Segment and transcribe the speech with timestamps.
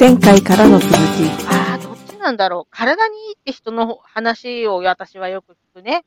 [0.00, 0.96] 前回からの続き。
[1.46, 2.68] ああ、どっちなんだろう。
[2.70, 6.06] 体にいいって人の話を私はよく聞くね。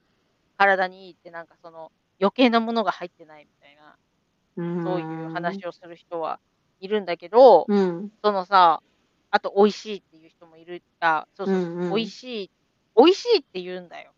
[0.57, 6.39] 体にいいってなんかその余計なものが入ってないみたいな、そういう話をする人は
[6.79, 8.11] いるんだけど、うん。
[8.23, 8.81] そのさ、
[9.29, 12.51] あと美味しいっていう人もいるあ、そうそうそう、うんうん美味しい、
[12.97, 14.11] 美味しいって言うんだよ。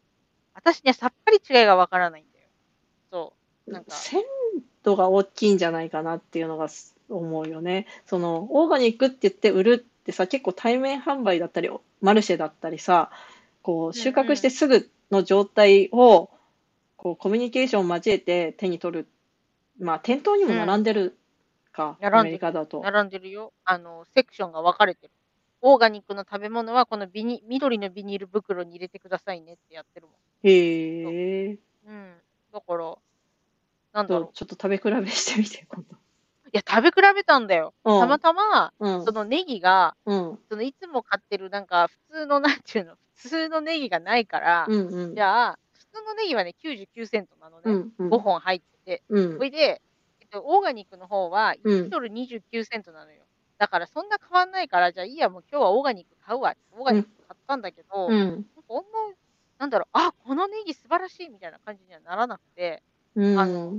[0.54, 2.48] 私ね、さっぱり違いがわからないんだよ。
[3.12, 3.34] そ
[3.68, 3.72] う。
[3.74, 4.24] なんか、鮮
[4.84, 6.70] 度が大きいんじゃないかなっていうのが
[7.10, 7.88] 思うよね。
[8.06, 11.70] その、オーガニックって言って売るってさ、結構対面販売だったり、
[12.02, 13.12] マルシェだったりさ、
[13.62, 16.30] こう、収穫してすぐの状態を、
[16.98, 19.08] こう、コミュニケーションを交えて手に取る。
[19.80, 21.18] まあ、店頭にも並んでる
[21.72, 22.82] か、並んでるアメリカだと。
[22.82, 23.54] 並んでるよ。
[23.66, 25.14] あの、セクションが分かれてる。
[25.62, 30.14] オーガニックの食べ物はこのビニ緑のビニール袋に入れてくださいねってやってるも
[30.44, 31.54] へえ。
[31.54, 31.60] ん。
[31.88, 32.14] うん。
[32.54, 32.96] だから、
[33.94, 34.30] なんだろう。
[34.34, 35.98] ちょっと食べ比べしてみて、今度。
[36.56, 37.74] いや、食べ比べたんだよ。
[37.84, 39.12] うんたまたま、うんそ。
[39.12, 40.40] のネギが、うん。
[40.50, 45.16] そのいつも買ってるなんか普通のなんていうの、普通のネギがないから、うんうん。
[45.16, 47.64] じゃあ、普通のネギはね、99セントなのね。
[47.66, 48.10] うんうん。
[48.10, 49.04] 5本入ってて。
[49.10, 49.44] うんそ。
[49.44, 49.82] れで、
[50.22, 53.26] えっと、オーガニックの方はうん1ドル29セントなのよ。
[53.58, 56.54] だからそんな変わんないから、じゃあいいや、もう今日はオーガニック買うわ。
[56.72, 58.12] オーガニック買ったんだけど、うん。
[58.18, 58.82] なんかあんま、
[59.60, 62.82] なんだろう、あ、このネギ素晴らしいみたいな感じにはならなくて、
[63.16, 63.38] うん。
[63.38, 63.74] あの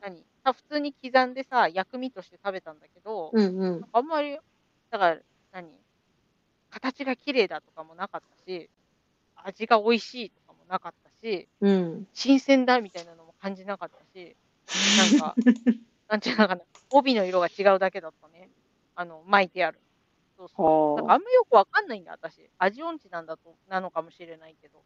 [0.00, 0.24] 何？
[0.44, 3.82] あ普通に刻んでさ、薬味として食べたんだけど、うんうん。
[3.92, 4.38] あんまり、
[4.90, 5.20] だから、
[5.52, 5.68] 何
[6.70, 8.70] 形が綺麗だとかもなかったし、
[9.36, 12.06] 味が美味しいとかもなかったし、うん。
[12.12, 14.36] 新鮮だみたいなのも感じなかったし、
[14.96, 15.34] なんか、
[16.08, 18.50] なんていうのかな、帯の色が違うだけだったね。
[18.94, 19.80] あの、巻いてある。
[20.36, 20.96] そうそう。
[20.96, 22.50] だかあんまよくわかんないんだ、私。
[22.58, 24.82] 味音痴なんだと、なのかもしれないけど。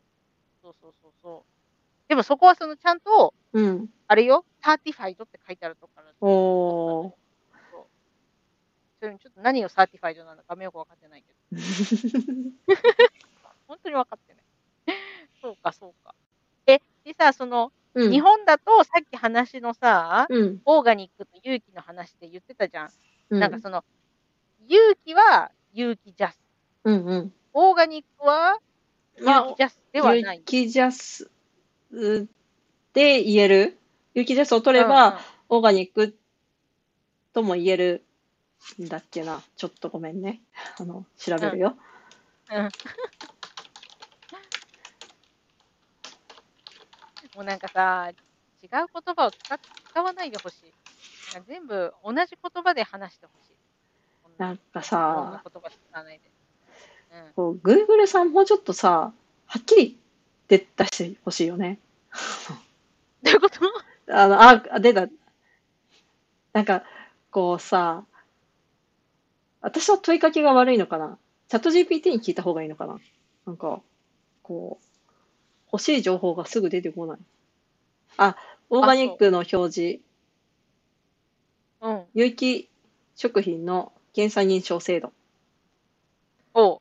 [0.62, 1.65] そうそうそうそう。
[2.08, 3.58] でもそこはそのちゃんと、あ。
[3.58, 3.88] うん。
[4.08, 6.12] あれよ、 certified って書いてあるとこから。
[6.20, 7.12] おー。
[9.00, 11.38] それにちょっと何を certified なのかよくわかってないけど。
[13.68, 14.44] 本当に分かってない。
[15.42, 16.14] そうか、そうか。
[16.66, 18.12] え、でさ、その、うん。
[18.12, 20.60] 日本だとさっき話のさ、うん。
[20.64, 22.90] オーガニックと有機の話で言ってたじゃん。
[23.30, 23.40] うん。
[23.40, 23.84] なんかその、
[24.66, 26.40] 有機は有機ジャス。
[26.84, 27.34] うんうん。
[27.52, 28.58] オーガニックは
[29.18, 30.38] 有まあ機ジャスではない。
[30.38, 31.30] 有機ジャス
[32.92, 33.78] で言える？
[34.14, 36.16] 有機ジャスを取れば、オーガニック
[37.32, 38.04] とも言える
[38.80, 39.42] んだっけな？
[39.56, 40.40] ちょっとごめんね。
[40.80, 41.76] あの、調べるよ。
[42.50, 42.70] うん、うん。
[47.34, 48.10] もうなんかさ、
[48.62, 48.80] 違う言
[49.14, 49.58] 葉を使
[49.90, 50.72] 使わないでほしい。
[51.46, 53.56] 全部同じ言葉で話してほしい。
[54.38, 55.42] なんかさ。
[57.12, 57.32] うん。
[57.34, 59.12] こう Google さんもうちょっとさ、
[59.46, 59.98] はっきり
[60.48, 60.58] 出
[60.92, 61.78] してほしいよね。
[63.22, 63.60] どういうこと？
[64.08, 65.08] あの、あ、出た。
[66.52, 66.84] なんか、
[67.30, 68.04] こうさ、
[69.60, 71.18] 私は問いかけが悪いのかな？
[71.48, 72.98] チャット GPT に聞いた方がいいのかな？
[73.46, 73.82] なんか、
[74.42, 74.84] こう、
[75.72, 77.18] 欲しい情報がすぐ出てこない。
[78.16, 78.36] あ、
[78.70, 80.00] オーガニックの表示、
[81.80, 82.04] うん。
[82.14, 82.70] 有機
[83.16, 85.12] 食品の検査認証制度。
[86.54, 86.80] おう。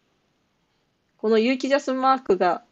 [1.17, 2.63] この有機ジャスマークが、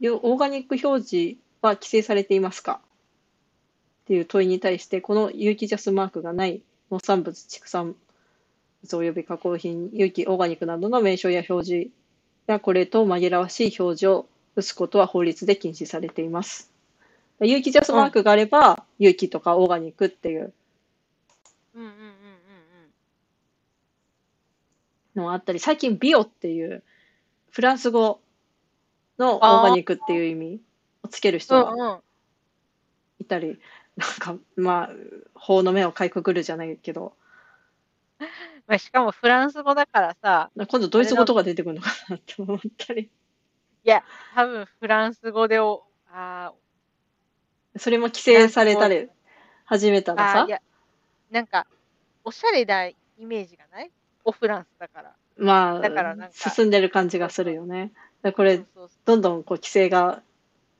[0.00, 2.80] よオーガニック表示は規制されていますか？
[4.04, 7.94] っていう問いに対して、この有機ジャスマークがない農産物、畜産
[8.82, 11.90] 物及び加工品、有機オーガニックなどの名称や表示
[12.48, 16.70] やこれと紛らわしい表示を打つことは法律で禁止されています。
[17.40, 20.52] 有機ジャスマークがあれば、有機とかオーガニックっていう
[21.74, 22.02] うんうんうんうん
[25.16, 25.22] うん。
[25.22, 26.82] のあったり、最近ビオっていう
[27.50, 28.20] フランス語
[29.18, 30.60] のオーガニックっていう意味
[31.12, 32.00] つける人がうんうん。
[33.20, 33.60] いたり、
[33.96, 34.90] なんか、まあ、
[35.34, 37.14] 法の目をかいくぐるじゃないけど、
[38.66, 44.02] まあ、しかもフランス語だからさ、今度ドイツ語とか出てくるのかなって思ったり、いや、
[44.34, 46.52] 多分フランス語でお、あ
[47.76, 49.08] それも規制されたり
[49.64, 50.60] 始めたーらさい、や、
[51.30, 51.66] なんか、
[52.24, 53.90] おしゃれなイメージがない？
[54.24, 55.14] オフランスだから。
[55.36, 57.92] まだから進んでる感じがするよね。
[58.36, 58.64] これ
[59.04, 60.22] どんどんこう規制が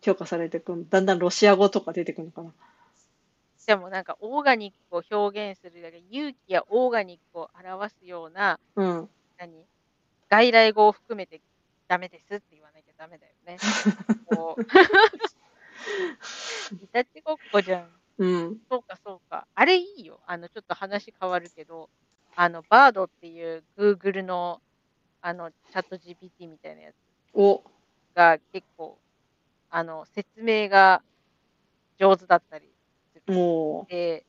[0.02, 2.52] 強化されていくだんだんロシア語とか出てくるのかな。
[3.66, 9.08] でもなんか、オーガニックを表現するだけ、勇気やオーガニックを表すような、うん。
[9.38, 9.64] 何？
[10.28, 11.40] 外来語を含めて
[11.88, 13.58] ダメですって言わなきゃダメだよね。
[14.26, 14.62] こう。
[16.74, 17.88] いたちごっこじゃん。
[18.18, 18.58] うん。
[18.70, 19.46] そうか、そうか。
[19.54, 20.20] あれいいよ。
[20.26, 21.88] あの、ちょっと話変わるけど、
[22.34, 24.60] あの、バードっていう Google の、
[25.20, 26.96] あの、チャット GPT みたいなやつ
[27.34, 27.62] お、
[28.14, 28.98] が結構、
[29.74, 31.02] あの、説明が
[31.98, 32.68] 上手だったり
[33.14, 33.34] する。
[33.34, 34.26] もで、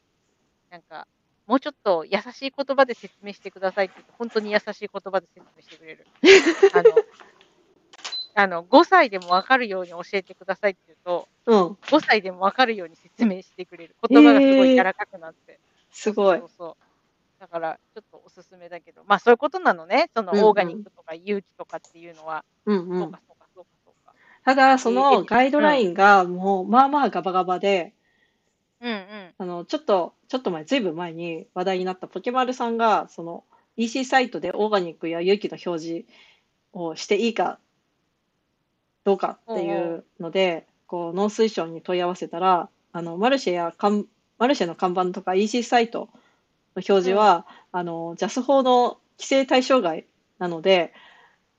[0.71, 1.05] なんか、
[1.45, 6.07] もうちょっと優しい言葉で説明してくださいって言うと、本当に優しい言葉で説明してくれる。
[6.73, 7.03] あの、
[8.35, 11.77] あの、5歳でも分かるように教えてくださいって言うと、うん。
[11.91, 13.97] 5歳でも分かるように説明してくれる。
[14.09, 15.59] 言葉がすごい柔らかくなって。
[15.91, 16.39] すごい。
[16.39, 16.75] そうそう
[17.41, 20.09] だから、ちょっとおすすめだけど、まあそういうことなのね。
[20.15, 22.45] そのオーガニックとか有機とかっていうのは。
[22.65, 22.99] うんうん。
[22.99, 23.42] そうかそうかそうかそうか。
[24.45, 27.93] ただ、そのガイドラインがもう、まあまあガバガバで、
[28.81, 28.99] うんうん。
[29.37, 33.45] あの、ちょっと、ちょっと前、ずいぶん前に話題になったポケマルさんが、その、
[33.77, 36.05] EC サイトでオーガニックや有機の表示
[36.73, 37.59] をしていいか
[39.03, 44.05] どうかっていうので、こう農水省に問い合わせたら、あのマルシェやかん
[44.37, 46.09] マルシェの看板とか EC サイトの
[46.75, 50.05] 表示は、うん、あの JAS 法の規制対象外
[50.39, 50.93] なので、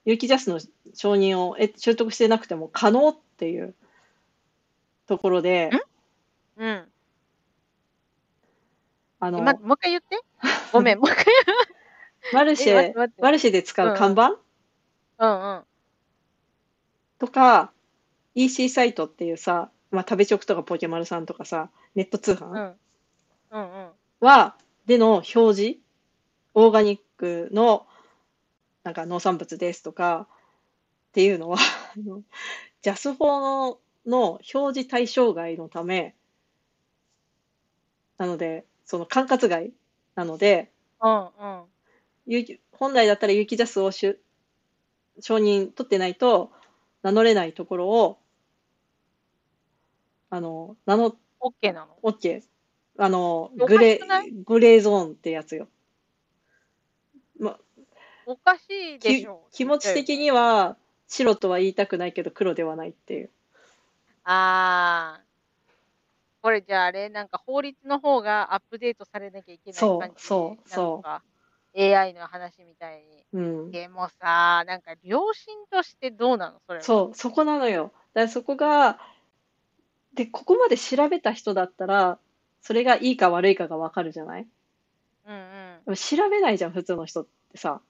[0.05, 0.61] 有機ジャスの
[0.95, 3.75] 承認を習得してなくても可能っていう
[5.07, 5.71] ところで、
[6.57, 6.85] うん。
[9.21, 10.21] あの、もう一回言って。
[10.73, 11.25] ごめん、もう一回。
[12.33, 14.39] マルシェ、マルシェで使う看板、うん、
[15.19, 15.57] うん。
[15.57, 15.65] うん
[17.19, 17.73] とか、
[18.35, 22.75] EC サイトっていうさ、まあ、食べチョクとかポケマルさんとかさ、ネット通販、
[23.51, 23.89] うんうん。
[24.21, 25.79] は、での表示、
[26.55, 27.87] オーガニックの
[28.85, 30.29] なんか農産物ですとか
[31.11, 31.59] っていうのは、
[32.83, 36.15] ジャス法のの表示対象外のため、
[38.19, 39.73] なので、その管轄外
[40.15, 40.71] なので、
[41.01, 41.65] うんうん
[42.73, 44.19] 本来だったら有機ジャスをし
[45.21, 46.53] 承認取ってないと
[47.03, 48.19] 名乗れないところを、
[50.31, 52.43] あの、名乗、OK なの？OK。
[52.99, 55.69] あの、グレー、グレーゾーンってやつよ。
[58.27, 58.63] ま、おかし
[58.97, 59.47] いでしょ。
[59.53, 60.77] 気持ち的には、
[61.09, 63.31] 白とは言いたくないけど黒ではないっていう。
[64.25, 65.25] ああ。
[66.43, 71.21] これじゃああれ、なんか法律の方がアップデートされなきゃいけない感じそう、そう、そう。
[71.77, 73.25] AI の話みたいに。
[73.33, 73.71] うん。
[73.71, 76.85] でもさ、なんか良心としてどうなのそれは。
[76.85, 77.93] そう、そこなのよ。
[78.15, 78.99] だからそこが、
[80.15, 82.19] で、ここまで調べた人だったら、
[82.63, 84.47] それがいいか悪いかがわかるじゃない？
[85.27, 85.95] うんうん。
[85.97, 87.81] 調べないじゃん、普通の人ってさ。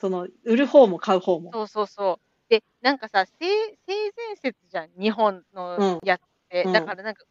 [0.00, 1.50] その、売る方も買う方も。
[1.52, 2.28] そうそうそう。
[2.48, 3.46] で、なんかさ、性
[3.86, 6.64] 性善説じゃん、日本のやつって。
[6.64, 7.24] うんだからなんか、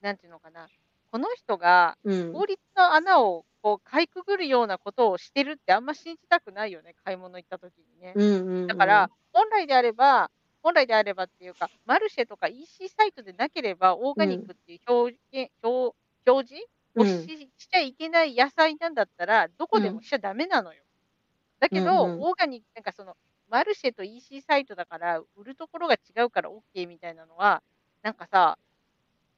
[0.00, 0.68] なんていうのかな。
[1.10, 8.12] この人が法律の穴をこうかいくぐるようなことをしてるってあんま信じたくないよね、買い物行った時にね。
[8.14, 10.30] うんうんうん、だから、本来であれば、
[10.62, 16.66] 本来であればっていうか、マルシェとか EC サイトでなければ、オーガニックっていう表現、表表示
[16.96, 20.82] をし,、しちゃいけない野菜なんだったら、どこでもしちゃダメなのよ。
[21.60, 22.22] だけど、うんうん。
[22.22, 23.16] オーガニック、なんかその、
[23.48, 27.62] マルシェと EC サイトだから、売るところが違うから OK みたいなのは、
[28.02, 28.58] なんかさ、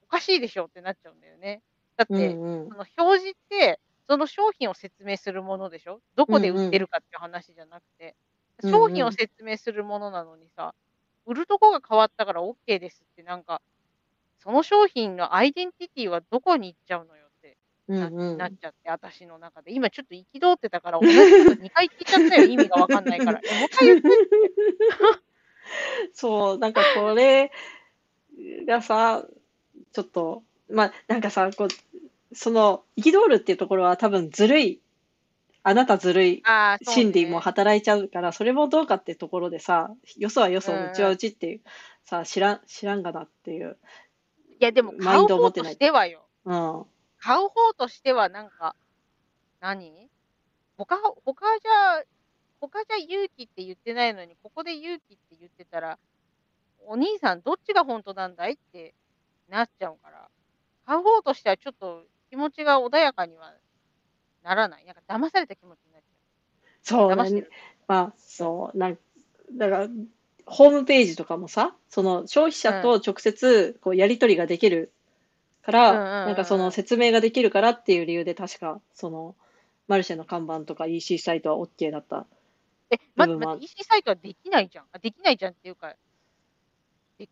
[0.04, 1.62] おかしいでしょってなっちゃうんだよね。
[1.96, 6.00] だって、うんうん、その表示って、その商品を説明するものでしょ？
[6.16, 8.16] どこで売ってるかっていう話じゃなくて、
[8.62, 10.74] うんうん、商品を説明するものなのにさ、
[11.26, 13.62] 売るとこが変わったから OK ですって、なんか、
[14.40, 17.21] その商品のアイデンティティはどこに行っちゃうのよ？
[17.88, 19.72] な,、なっちゃって、私の中で。
[19.72, 23.40] 今ちょっと憤ってたから、同じこと2回聞いちゃったよ、 意味がわかんないから。
[23.44, 24.08] え、もう一回言って。
[26.12, 27.50] そう、なんかこれ
[28.66, 29.26] がさ、
[29.92, 31.68] ちょっと、まあ、なんかさ、こう、
[32.34, 34.80] その、憤るっていうところは多分ずるい、
[35.64, 36.42] あなたずるい
[36.82, 41.60] 心理も働いちゃうから、それもどうかってところでさ、よそはよそ、うちはうちっていう、
[42.04, 43.78] さ、知らん、知らんがなっていう。
[44.58, 46.24] いや、でも、買う方としてはよ。
[46.44, 46.84] うん。
[47.22, 48.74] 買う方としては、なんか、
[49.60, 50.10] 何？
[50.76, 52.02] 他、他じゃ、
[52.60, 55.98] 他じゃ勇気って言ってないのに、ここで勇気って言ってたら、
[56.84, 58.92] お兄さんどっちが本当なんだいって
[59.48, 60.28] なっちゃうから。
[60.84, 63.54] 買う方としてはちょっと気持ちが穏やかには
[64.42, 64.84] ならない。
[64.84, 67.16] なんか騙された気持ちになっちゃう。
[67.16, 67.46] そうね。
[67.86, 68.76] まあ、そう。
[68.76, 68.98] なん
[69.52, 69.88] だから、
[70.44, 74.92] ホームページとかもさ、その消費者と直接こうやり取りができる
[75.62, 79.34] から、うんなんかその説明ができるからっていう理由で確か、その、
[79.88, 82.26] マルシェの看板とか EC サイトは OK だった。
[82.90, 84.84] え、ま、ま、EC サイトはできないじゃん。
[84.92, 85.94] あ、できないじゃんっていうか。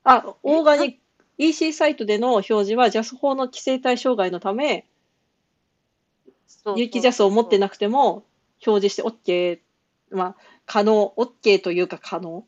[0.04, 0.98] あ、オーガニック、
[1.38, 4.86] EC サイトでの表示は JAS 法の規制対象外のため、
[6.76, 8.24] 有機 JAS を持ってなくても
[8.66, 9.60] 表示して OK、
[10.10, 12.44] まあ、可能、OK というか可能。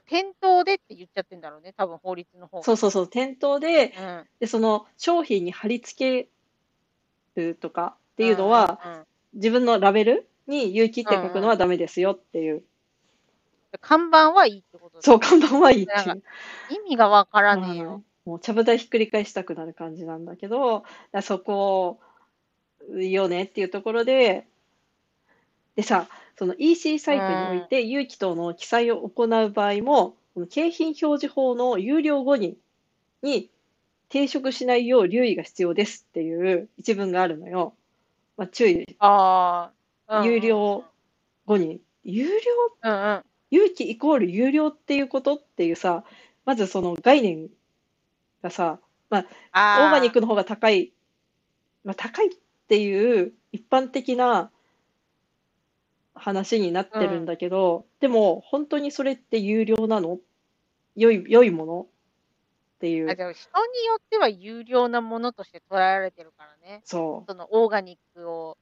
[0.00, 6.26] 店頭でって言っちゃってんだろうね、多分法律の方そうそうそう、店頭で、うん、で、その商品に貼り付
[7.34, 12.62] けるとかっていうのは、うんうんうん、自分のラベルに有機って書くのはダメですよっていう。
[13.80, 16.22] 看板はいいってことそう、看板はいいっていう。
[16.70, 18.02] 意味がわからねえよ。
[18.24, 20.84] もう、ちゃぶ台ひっくり返したくなる感じなんだけど、
[21.22, 21.98] そこ
[22.88, 24.46] よねっていうところで、
[25.74, 26.08] でさ、
[26.38, 32.56] その EC サイトにおいて、有機等の記載を行う場合も、この景品表示法の有料後に
[33.22, 33.50] に
[34.08, 37.74] 抵触しないよう留意が必要ですっていう一文があるのよ。
[38.36, 38.96] まあ、注意。
[38.98, 39.70] あ
[40.06, 40.84] あ、うん有料
[41.46, 41.80] 後に。
[42.04, 42.30] 有料？
[42.82, 43.22] うんうん。
[43.50, 46.04] 有機イコール有料っていうことっていうさ、
[46.44, 47.48] まずその概念
[48.42, 48.78] がさ、
[49.10, 49.18] ま
[49.52, 50.92] あ、あーオーガニックの方が高い、
[51.84, 52.30] まあ、高いっ
[52.68, 54.50] ていう一般的な
[56.14, 60.18] 話になってるんだけど、でも本当にそれって有料なの？
[60.96, 61.82] 良い、良いもの？
[61.82, 61.86] っ
[62.80, 63.10] ていう。
[63.10, 66.82] あでも人によっては有料なものとして捉えられてるからね。
[66.84, 68.58] そそのオーガニックを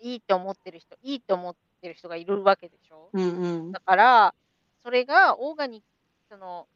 [0.00, 3.10] いいって思ってる人、いいって思ってる人がいるわけでしょ？
[3.12, 3.20] う。
[3.20, 3.80] うんうんだ。
[3.80, 4.34] から、
[4.82, 5.86] それがオーガニック、
[6.30, 6.66] その、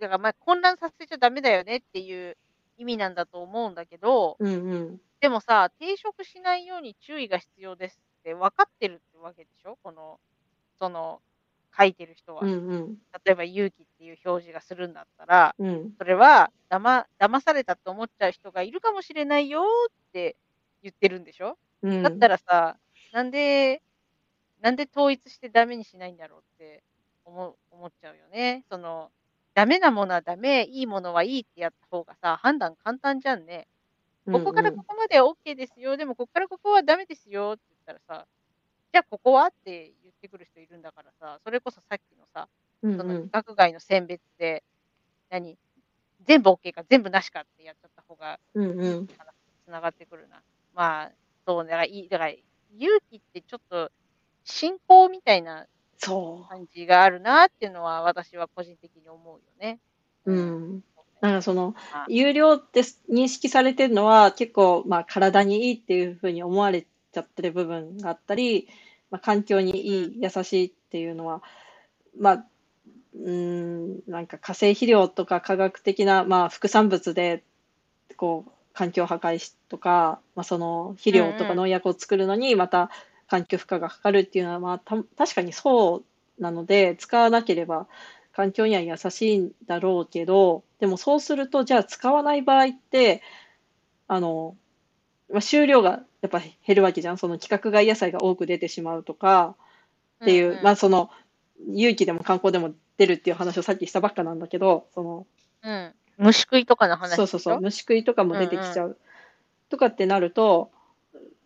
[0.00, 2.36] だからまあ混乱させちゃダメだよねっていう
[2.78, 5.00] 意味なんだと思うんだけど、うんうん。
[5.20, 9.76] でもさ、抵触しないように注意が必要ですって分かってるってわけでしょ？
[9.82, 10.18] この、
[10.78, 11.20] その、
[11.76, 12.42] 書いてる人は。
[12.44, 12.98] うんうん。
[13.24, 15.92] 例えば、勇気っていう表示がするんだったら、うん。
[15.98, 20.36] それは、だま、騙されたと思っちゃう人がいるかもしれないよって
[20.82, 21.58] 言ってるんでしょ？
[21.82, 22.02] うん。
[22.02, 22.78] だったらさ、
[23.12, 23.82] なんで、
[24.60, 26.82] なんで統一してダメにしないんだろうって
[27.24, 28.64] 思う思っちゃうよね。
[28.70, 29.10] その、
[29.54, 33.66] ダメなものはダメ、いいものはいいってやった方がさ、判断簡単じゃんね。
[34.32, 38.26] ここからここまでは OK ですよ、でもここからここはダメですよって言ったらさ、
[38.92, 42.48] じゃあここはって言ってくる人いるんだからさ、それこそさっきのさ、
[42.82, 44.62] その規格外の選別で、
[45.30, 45.56] 何
[46.24, 49.06] 全部 OK か全部なしかってやっちゃった方がうんうん。
[49.06, 50.42] つながってくるな。
[50.74, 51.12] まあ、
[51.46, 53.90] そう、だから、いいだから、勇気ってちょっと、
[54.44, 55.66] 信仰みたいな
[55.98, 59.78] そ感じがあるなっていうのは、私は個人的に思うよね。
[60.26, 60.32] う。
[60.32, 60.84] うん。
[61.20, 68.68] なんかそのあ、有料って認識されてるのは結構、まあ、体にいいっていうふうに思われちゃってる部分があったり、
[69.10, 71.42] まあ、環境にいい、優しいっていうのは、
[72.18, 72.46] まあ、
[73.14, 77.44] うーん、なんか化成肥料とか化学的な、まあ、副産物で、
[78.16, 82.90] こう、環境破壊しとか、まあ、その肥料とか農薬を作るのにまた
[83.28, 86.02] 環境負荷がかかるっていうのは、まあ、た確かにそ
[86.38, 87.86] うなので、使わなければ
[88.32, 93.22] 環境には優しいんだろうけど、でもそうすると、じゃあ使わない場合って、
[94.08, 94.56] あの、
[95.30, 97.18] まあ、収量がやっぱ減るわけじゃん。
[97.18, 99.56] その規格外野菜が多く出てしまうとか
[100.22, 100.62] っていう、うんうん。
[100.62, 101.10] まあその、
[101.68, 105.26] 有機でも観光でも出るっていう話をさっきしたばっかなんだけど、その、
[105.62, 105.94] うん。
[106.18, 108.98] 虫食いとかの話そうそうそう、虫食いとかも出てきちゃう。
[109.68, 110.70] とかってなると、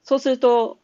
[0.02, 0.78] そうすると、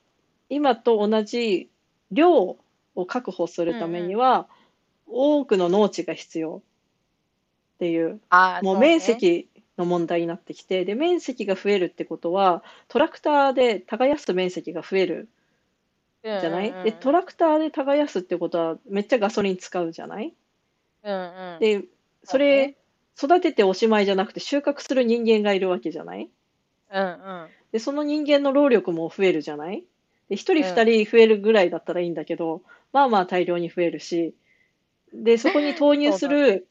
[0.48, 1.68] 今と同じ
[2.10, 2.56] 量
[2.94, 4.48] を確保するためには、
[5.06, 6.62] 多くの農地が必要
[7.74, 8.20] っていう、
[8.62, 15.28] もう面積の問題になってきて、で、面積が増えるってことは、トラクターで耕す面積が増える
[16.40, 16.84] じゃない、うんうんうん。
[16.84, 20.34] で、トラクターで耕すってことは、めっちゃガソリン使うじゃない？
[21.02, 21.58] うんうん。
[21.60, 21.84] で、
[22.24, 22.76] それ、
[23.16, 26.30] 育てておしまいじゃなくて収穫する人間がいるわけじゃない？
[26.90, 27.54] うんうん。
[27.72, 29.84] で、その人間の労力も増えるじゃない？
[30.28, 32.62] で、一人うん二人増えるぐらいだったらいいんだけど、
[32.92, 34.34] まあまあ大量に増えるし、
[35.14, 36.68] で、そこに投入する、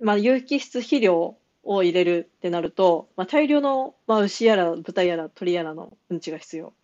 [0.00, 6.74] まあ有機質肥料を入れるってなると、まあ大量の、まあ牛やら豚やら鳥やらのうんちが必要。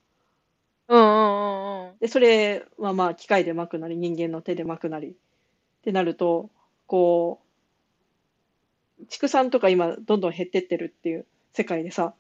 [0.89, 1.99] うんうんうんうん。
[2.01, 5.15] で、それはまあ機械で巻くなり、人間の手で巻くなりっ
[5.83, 6.51] てなると、
[6.87, 7.41] こ
[9.01, 12.15] う、畜産とか今どんどん減ってってるっていう世界でさ、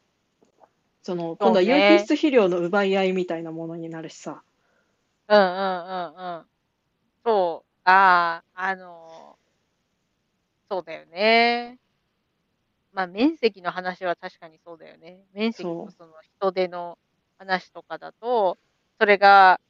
[1.03, 4.43] その、今度は有機質肥料の奪い合いみたいなものになるしさ、
[5.29, 6.47] うんうんうんうん。
[7.25, 7.71] そう。
[7.85, 9.39] ああ、あの
[10.71, 11.79] そうだよね。
[12.97, 15.27] まあ、面積の話は確かにそうだよね。
[15.35, 16.97] 面積そうのその人手の
[17.37, 18.57] 話とかだと、
[18.99, 19.61] それが、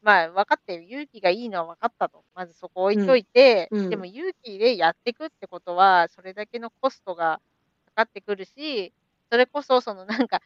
[0.00, 0.84] まあ、分かってる。
[0.84, 2.24] 勇気がいいのは分かったと。
[2.34, 7.42] まずそこ置いといて、うんうんでも勇気でやっていくってことは、それだけのコストが
[7.88, 8.94] かかってくるし、
[9.30, 10.40] それこそ、そのなんか、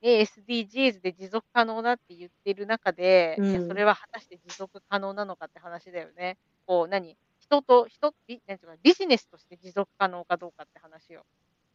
[0.00, 6.38] ね、SDGs で持続可能だって言ってる中で、うんそれは果たして持続可能なのかって話だよね。
[6.64, 7.18] こう、何？
[7.38, 11.24] 人と、人、ビなんていうかビジネスとして持続可能かどうかって話よ。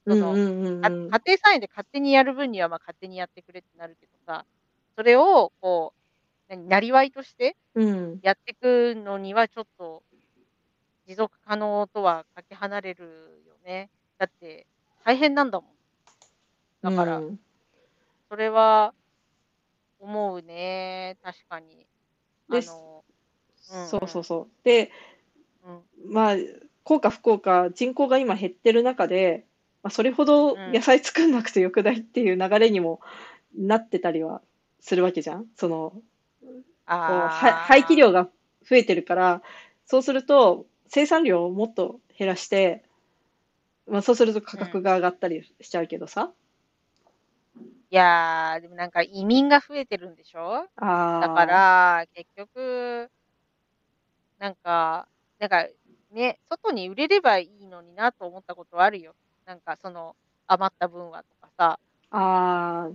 [0.08, 4.46] その家庭菜園で勝手にやる分にはまあ勝手にやってくれってなるけどさ、
[4.96, 6.02] それをこう、
[6.50, 10.04] 何、なりわいとしてうんやっていくのにはちょっと
[11.08, 13.90] 持続可能とはかけ離れるよね。
[14.18, 14.66] だって
[15.04, 15.72] 大変なんだもん。
[16.82, 17.40] だから、うん
[18.30, 18.94] それは
[20.00, 21.18] 思うね。
[21.22, 21.86] 確かに。
[22.50, 23.04] あの、
[23.72, 24.48] うんうんそうそうそう。
[24.64, 24.90] で、
[25.66, 26.36] うんまあ、
[26.86, 29.46] 幸か不幸か、人口が今減ってる中で、
[29.84, 33.00] まあ、それほど野菜作んなくてよくないっていう流れにも
[33.58, 34.42] なってたりは
[34.80, 35.48] するわけじゃん。
[35.56, 35.94] その、
[36.86, 38.30] は廃棄量が
[38.68, 39.42] 増えてるから、
[39.86, 42.84] そうすると生産量をもっと減らして、
[43.88, 46.32] まあ、そうすると価格が上がったりしちゃうけどさ。
[47.90, 50.66] いやー、でもなんか移民が増えてるんでしょ？
[51.22, 53.10] だから、結局、
[54.40, 55.08] なんか、
[55.40, 55.68] なんか
[56.12, 59.14] ね、外に売れればいいのになと思ったことはあるよ。
[59.46, 60.16] なんかその
[60.48, 61.80] 余った分はとかさ。
[62.12, 62.90] あ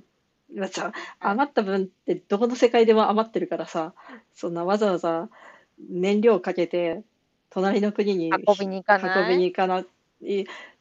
[0.62, 3.94] あ、さ、余った分ってどこの世界でも余ってるからさ、
[4.34, 5.28] そんなわざわざ
[5.90, 7.02] 燃料かけて
[7.50, 9.24] 隣の国に運びに行かない？
[9.24, 9.86] 運びに行かない。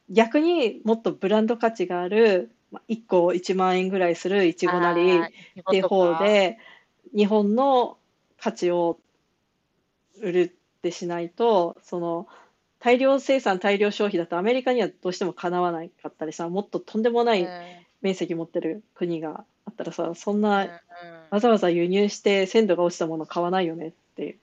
[0.09, 2.51] 逆にもっとブランド価値がある
[2.87, 6.59] 1個1万円ぐらいするいちごなりって方で
[7.15, 7.97] 日本の
[8.37, 8.99] 価値を
[10.21, 12.27] 売るってしないとその
[12.85, 17.47] 大量生産大量消費だとアメリカにはどうしてもかなわないかったりさもっととんでもない
[18.03, 20.67] 面積持ってる国があったらさそんな
[21.31, 24.37] わざわざ輸入して鮮度が落ちたもの買わないよねっていう。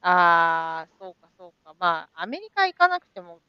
[0.00, 1.74] ああ、そうかそうか。
[1.80, 3.40] まあ、アメリカ行かなくても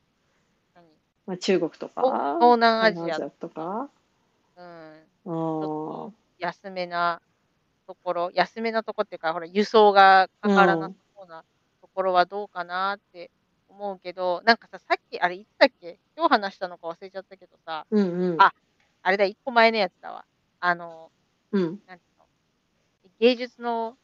[1.27, 2.01] まあ、中国とか、
[2.39, 3.87] 東南アジアとか、
[4.57, 7.21] うん、安めな
[7.85, 11.43] ところ、安めなところっていうか、ほら、輸送がかからなそうな
[11.81, 13.29] ところはどうかなって
[13.69, 15.99] 思うけど、なんかさ、さっき、あれ、いつだっけ？
[16.17, 18.53] 今日話したのか忘れちゃったけどさ、うんうん、あ、
[19.03, 20.25] あれだ、一個前のやつだわ。
[20.59, 21.11] あの、
[21.51, 22.25] うん、なんていうの？
[23.19, 23.95] 芸術の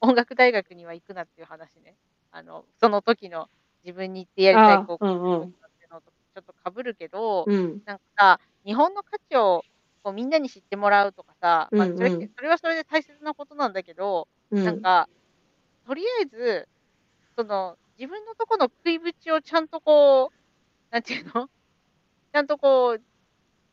[0.00, 1.94] 音楽大学には行くなっていう話ね。
[2.32, 3.48] あの、その時の
[3.84, 9.64] 自分に言ってやりたいこう、うんうん、ちょっとかぶるけど、うん、なんかさ、日本の価値を
[10.02, 15.08] こうみんなに知ってもらうとかさ、まあ、それそれはそれで大切なことなんだけど、うん、なんか、
[15.86, 16.68] とりあえず、
[17.36, 21.48] その、自分のとこの食いぶちをちゃんとこう、なんていうの？
[22.32, 23.02] ちゃんとこう、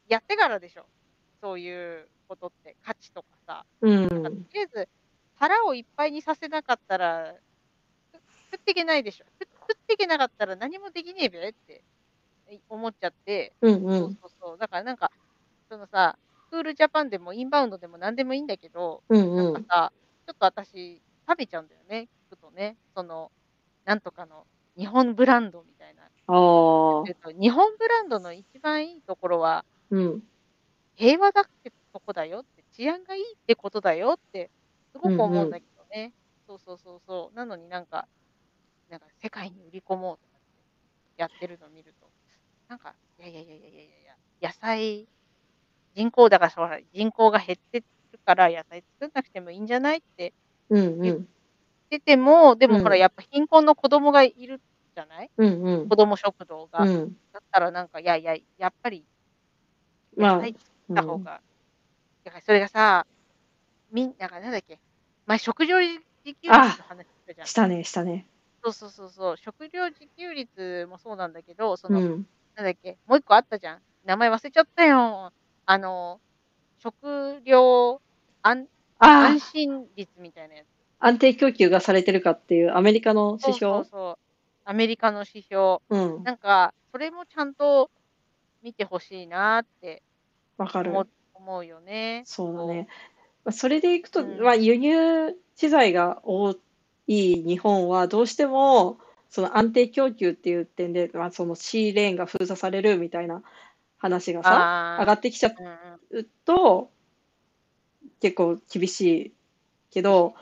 [0.08, 0.86] やってからでしょ？
[1.42, 3.66] そういうことって、価値とかさ。
[3.82, 4.90] うん、とりあえず、
[5.36, 7.34] 腹をいっぱいにさせなかったら、
[8.52, 9.26] 食っていけないでしょ。
[9.40, 11.84] 食っていけなかったら何もできねえべって
[12.70, 14.58] 思っちゃって、うんうん、そうそうそう。
[14.60, 15.12] だからなんか、
[15.70, 16.18] そのさ、
[16.52, 19.94] クールジャパンでもインバウンドでも何でもいいんだけど、うんうん、なんかさ、
[20.28, 22.76] ちょっと私、食べちゃうんだよね、聞くとね。
[22.94, 23.32] その、
[23.92, 24.46] なんとかの
[24.78, 26.04] 日本ブランドみたいな。
[27.38, 30.24] 日本ブランドの一番いいところは、うん、
[30.96, 34.50] 平和だってとこだよって、治安がいいってことだよって、
[34.94, 36.14] すごく思うんだけどね。
[36.48, 37.36] うんうん、そうそうそうそう。
[37.36, 38.08] なのになんか、
[38.90, 40.40] なんか世界に売り込もうとか
[41.18, 42.08] やってるのを見ると、
[42.70, 43.86] なんか、いやいやいやいやいやい
[44.42, 45.06] や、野菜、
[45.96, 50.32] 人口だから、人口が減ってるから野菜作んなくてもいいんじゃないって
[50.70, 51.28] 言
[51.98, 54.62] ってても、うんうん、でもほら、やっぱ貧困の子供がいる
[54.96, 57.18] じゃない、うんうん、子供食堂が、うん。
[57.34, 59.06] だったらなんか、いやいや、やっぱり、
[60.16, 61.42] 野菜作った方が、まあ、
[62.24, 63.06] だからそれがさ、
[63.92, 64.80] みんながなんだっけ、
[65.26, 67.48] 前食料自給率の話したじゃん。
[67.48, 68.26] したね、したね。
[68.64, 73.82] そうそうそうそう、食料自給率もそうなんだけど、その、うんなんだっけ、もう一個あったじゃん。
[74.06, 75.32] 名前忘れちゃったよ。
[75.66, 76.20] あの、
[76.80, 78.02] 食料
[78.42, 78.68] 安
[79.00, 80.68] 安心率みたいなやつ。
[81.02, 83.74] 安定供給がされてるかっていうアメリカの指標？
[83.74, 84.18] そうそう
[84.64, 85.80] アメリカの指標。
[85.90, 86.24] うん。
[86.24, 87.90] なんか、それもちゃんと
[88.62, 90.04] 見てほしいなって
[90.58, 90.94] わかる。
[91.34, 92.22] 思うよね。
[92.26, 92.88] そうだね。
[93.52, 96.56] それでいくと、うん、まあ、輸入資材が多
[97.08, 99.00] い日本はどうしても
[99.32, 103.42] その安定供給っていう点で、まあ、その C レーンが封鎖されるみたいな
[103.98, 105.52] 話がさ、上がってきちゃ
[106.12, 106.92] うと、
[108.20, 109.34] 結構厳しい
[109.90, 110.36] けど、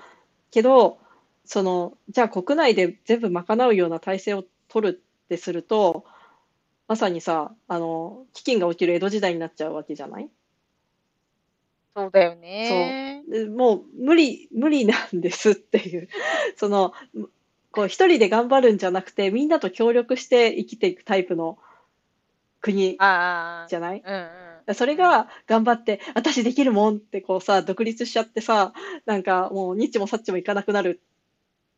[0.52, 1.00] けど、
[1.46, 6.06] その、じゃあ国内で全部賄うような体制を取るってすると、
[6.88, 10.30] まさにさ、あの、飢饉が起きる江戸時代になっちゃうわけじゃない？
[11.96, 13.24] そうだよね。
[13.32, 13.50] そう。
[13.50, 16.08] もう無理、無理なんですっていう。
[16.56, 16.94] その、
[17.72, 21.60] こう一人で頑張るんじゃなくてみんなと協力して生きていくタイプの
[22.62, 24.04] 国じゃない？
[24.06, 24.30] うんうん、
[24.74, 28.74] それが頑張って私できるもんってこうさ独立しちゃってさ
[29.06, 31.02] なんかもうニッチもサッチもいかなくなる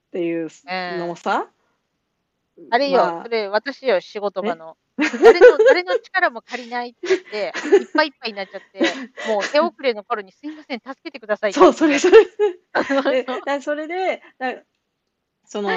[0.07, 0.49] っていう
[0.99, 1.47] のもさ、
[2.57, 4.77] うん、あれよ、まあ、それ私よ仕事場の。
[4.97, 8.81] 誰の誰の力も借りないって言っていっぱいいっぱいになっちゃって
[9.29, 12.17] もう手遅れの頃にすいません助けてくださいそうそれそれ。
[13.61, 14.21] それ で
[15.45, 15.69] その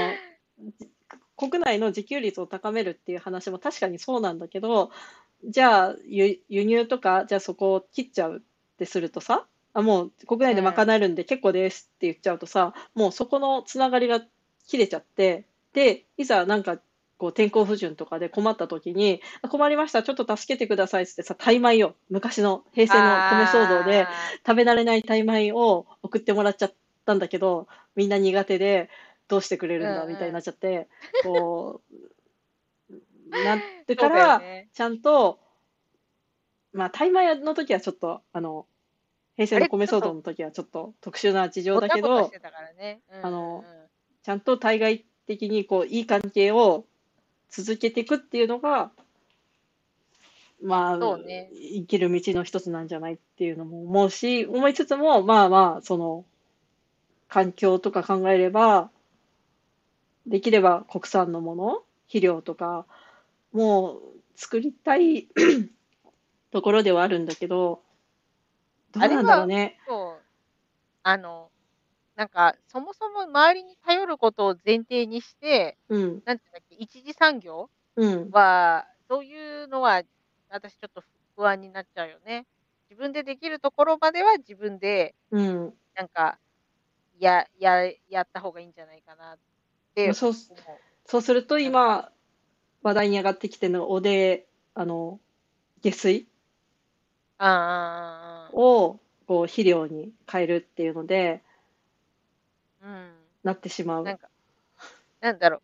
[1.37, 4.90] 国内の自給率を高めるっていう話も確かにそうなんだけど
[5.48, 8.40] じゃあ輸入とかじゃあそこを切っちゃうっ
[8.78, 14.20] てするとさあもう国内で賄えるんで結構ですって言っちゃうとさ、もうそこのつながりが
[14.66, 16.78] 切れちゃってでいざなんか
[17.16, 24.07] こう天候不順とかで困った時に、困りました、ちょっと助けてくださいってさ、タイ米を、昔の平成の米騒動で
[24.46, 26.74] 食べ慣れないタイ米を送ってもらっちゃっ
[27.07, 28.90] たんだけど、みんな苦手で、
[29.26, 30.88] どうしてくれるんだみたいになっちゃって、
[31.22, 31.94] こう、
[33.31, 35.39] なってから、ちゃんと、
[36.73, 38.67] まあ、タイ米の時はちょっと、あの、
[39.37, 42.31] 平成の米騒動の時はちょっと特殊な事情だけど、
[43.23, 43.65] あの、
[44.23, 46.85] ちゃんと対外的にこう、いい関係を
[47.51, 48.91] 続けていくっていうのが、
[50.63, 56.25] まあ、ね、生きる道の一つなんじゃないっていうのも思うし、思いつつも、まあまあ、その、
[57.29, 58.91] 環境とか考えれば、
[60.27, 62.87] できれば国産のもの、肥料とか、
[63.55, 64.01] もう
[64.37, 65.29] 作りたい
[66.51, 67.83] ところではあるんだけど、
[68.93, 69.81] どうなんだろうね。
[69.87, 70.25] そう。
[71.03, 71.51] あの、
[72.17, 76.23] なんか、そもそも周りに頼ることを前提にして、うん。
[76.25, 78.31] なんていうんだっけ、一次産業うん。
[78.33, 80.03] は、そういうのは、
[80.49, 81.03] 私ちょっと
[81.37, 82.47] 不安になっちゃうよね。
[82.90, 85.75] 自分でできるところまでは自分で、うん。
[85.95, 86.38] なんか、
[87.19, 89.38] や、や、やった方がいいんじゃないかなっ
[89.95, 90.35] てそう
[91.07, 92.11] そうすると今、
[92.85, 95.20] 話題に上がってきてるのが、おで、あの、
[95.83, 96.29] 下水
[97.38, 98.55] ああ。
[98.55, 101.42] を、こう、肥料に変えるっていうので、
[102.81, 103.14] うん。
[103.42, 104.05] なってしまう。
[104.05, 104.29] なんか、
[105.20, 105.62] なんだろう。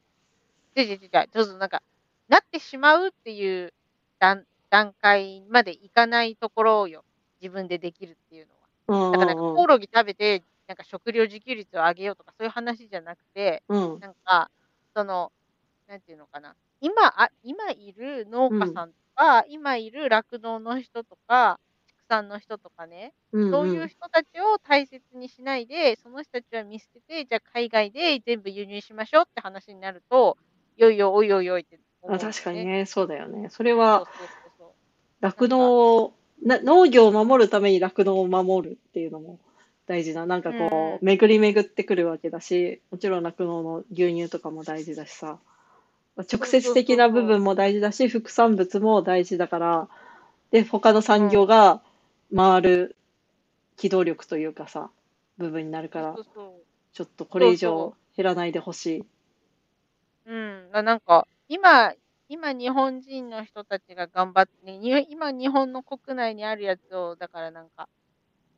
[0.77, 1.83] じゃじゃじゃちょっとなんか、
[2.29, 3.75] なってしまうっていう
[4.21, 7.05] 段段階までいかないところよ。
[7.43, 8.69] 自分でできるっていうのは。
[9.11, 14.01] だからなんかコオロギ食べて、なんか食料自給率を上げようとかそういう話じゃなくて、うん。
[14.01, 14.51] なんか、
[14.97, 15.33] その、
[15.89, 16.57] なんていうのかな。
[16.81, 21.59] 今、あ今いる農家さんとか、今いる酪農の人とか、
[22.11, 30.37] 産の人とかね、うんそういう人たちを大切にしないで、その人たちは見捨てて、じゃあ海外で全部輸入しましょうって話になると、
[30.77, 33.49] よいよ、おいおいおいってね、あ確かにね、そうだよね。
[33.51, 34.09] それは、
[35.21, 36.13] 酪農
[36.43, 39.39] な、農業を守るために酪農を守るっていうのも
[39.87, 45.39] 大事な、なんかこう、うん、巡り巡ってくるわけだし、もちろん酪農の牛乳とかも大事だしさ、
[46.17, 49.89] 直接的な部分も大事だし、副産物も大事だから、
[50.51, 51.83] で、他の産業が
[52.35, 52.97] 回る
[53.77, 54.91] 機動力というかさ、
[55.39, 56.17] 部分になるから、
[56.93, 59.05] ちょっとこれ以上減らないでほしい。
[60.27, 61.95] うん、なんか、今、
[62.29, 67.89] 今日本人の人たちが頑張って、ね、今日本の国内にあるやつを、だからなんか、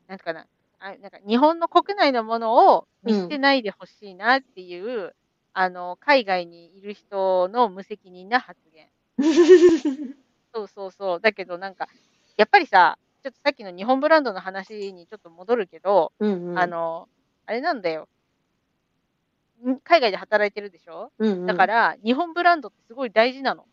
[0.08, 0.46] なんかな、
[0.78, 5.12] あなんか日本の国内のものを見捨てないでほしいなっていう、うん、
[5.54, 8.88] あの、海外にいる人の無責任な発言。
[10.54, 11.20] そうそうそう。
[11.20, 11.88] だけどなんか、
[12.36, 17.08] やっぱりさ、ちょっとさっきの日本ブランドの話にちょっと戻るけど、うんうん、あの、
[17.46, 18.08] あれなんだよ。
[19.84, 23.66] 海外で働いてるでしょ、うんうん、だから、日本ブランドってすごい大事なの。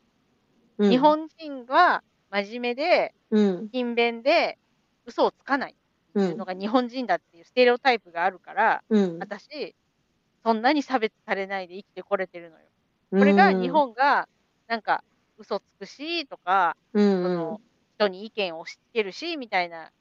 [0.78, 4.60] うん、日本人は真面目で、勤勉で、
[5.06, 9.76] 嘘をつかないっていうのが日本人だっていうステレオタイプがあるから、うん、私、
[10.44, 12.66] そんなに差別されないで生きてこれてるのよ。
[13.18, 14.28] これが日本が、
[14.68, 15.04] なんか、
[15.38, 16.78] 嘘つくしとか、
[17.22, 17.62] その
[17.98, 19.92] 人に意見を押し付けるし、みたいな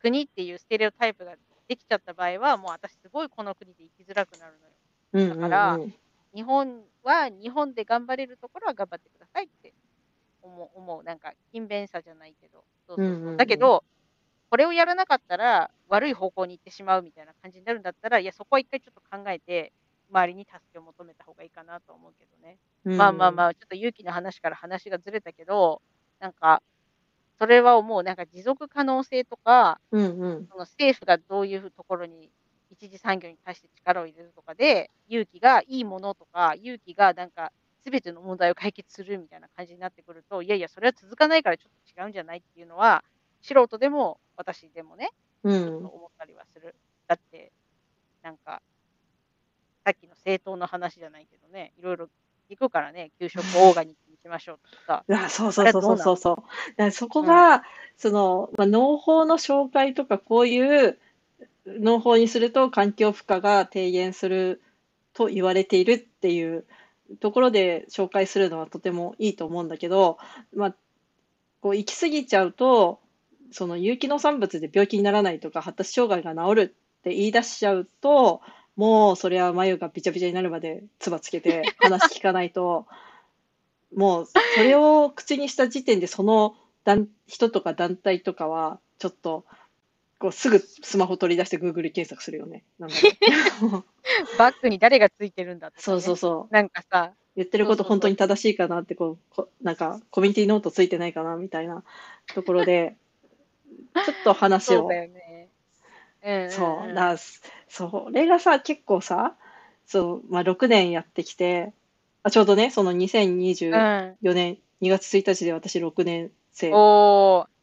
[0.00, 1.36] 国っていうステレオタイプが
[1.68, 4.74] できちゃった場合は、もう私すごいこの国で生きづらくなるのよ。
[5.28, 5.80] だから、
[6.34, 9.74] 日本は日本で頑張れるところは頑張ってくださいって
[10.42, 10.70] 思う。
[10.78, 12.64] 思うなんか、勤勉さじゃないけど。
[12.88, 13.36] そうそうそう。
[13.36, 13.84] だけど、
[14.50, 19.72] これをやらなかったら悪い方向に行ってしまうみたいな感じになるんだったら、いや、そこは一回ちょっと考えて、
[20.10, 22.58] 周りに助けを求めた方がいいかなと思うけどね。
[22.84, 25.82] うん、まあまあまあ、ちょっと勇気の話から話がずれたけど、
[26.20, 26.62] なんか、
[27.38, 32.30] それはもうなんか持続可能性とか、うんうん、その政府がどういうところに
[32.70, 37.52] 一次産業に対して力を入れるとかで、勇気がいいものとか、勇気がなんか
[37.84, 43.04] 全ての問題を解決するみたいな感じになってくると、いやいや、それは続かないからちょっと違うんじゃないっていうのは、
[43.42, 45.10] 素人でも私でもね、
[45.44, 46.74] ちょっと思ったりはする。
[47.06, 47.52] だって、
[48.22, 48.62] なんか、
[49.84, 52.08] さっきの政党の話じゃないけどね、いろいろ
[52.50, 55.28] 聞くからね、給食オーガニックしましょうとかさ。
[55.30, 56.36] そうそうそうそうそうそう。
[56.76, 57.60] だそこが、うん、
[57.96, 60.98] その、まあ、農法の紹介とか、こういう
[61.66, 64.62] 農法にすると環境負荷が低減する
[65.12, 66.64] と言われているっていう
[67.20, 70.18] ところで紹介するのはとてもいいと思うんだけど、
[70.54, 70.76] まあ、
[71.60, 73.00] こう行き過ぎちゃうと、
[73.52, 76.66] その有機農産物で病気にならないとか発達障害が治るっ
[77.02, 78.40] て言い出しちゃうと、
[78.76, 82.86] もうそれは眉がびちゃびちゃになるまで唾つけて 話聞かないと
[83.94, 89.44] もう、それを口にした時点で、その団人とか団体とかは、ちょっと、
[90.18, 92.64] こうすぐスマホ取り出して Google 検索するよね。
[92.78, 92.90] なん
[94.38, 96.54] バッグに誰がついてるんだとか、ね、そうそうそう。
[96.54, 101.84] なんかさ、言ってること本当に正しいかなってこうこなんかコミュニティノートついてないかなみたいな
[102.34, 102.96] ところで
[103.94, 105.48] ちょっと話をそうだよね。
[106.24, 107.16] うんそう、んんだ
[107.68, 109.36] それがさ、結構さ、
[109.86, 111.72] そう、まあ、6年やってきて、
[112.22, 114.34] あちょうどね、その2024うん。
[114.34, 116.70] 年2月1日で私6年生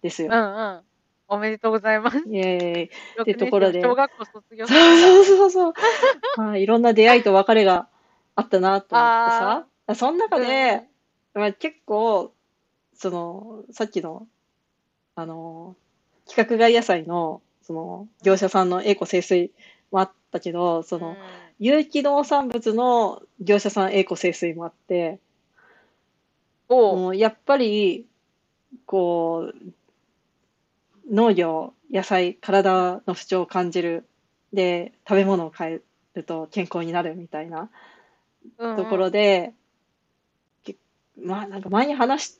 [0.01, 0.29] ですよ。
[0.31, 0.81] うんうん。
[1.27, 2.17] おめでとうございます。
[2.27, 3.25] イエーイ。
[3.25, 5.73] てところで小学校卒業すそうそうそうそう。
[6.41, 7.87] はい、いろんな出会いと別れが
[8.35, 10.83] あったなと思ってさ、その中で、
[11.33, 12.33] まあ、結構、
[12.93, 14.27] その、さっきの、
[15.15, 15.75] あの、
[16.25, 19.51] 規格外野菜の、その、業者さんのエコ清水
[19.91, 21.15] もあったけど、その、うん。
[21.59, 25.19] 有機農産物の業者さんエコ清水もあって、
[26.69, 26.97] おう。
[26.97, 28.07] もうやっぱり、
[28.85, 29.55] こう、
[31.09, 34.05] 農業、野菜、体の不調を感じる。
[34.51, 35.81] で、食べ物を変え
[36.13, 37.69] ると健康になるみたいな
[38.57, 38.75] うん。
[38.77, 39.53] ところで、
[40.63, 40.75] け
[41.19, 42.39] まあなんか前に話し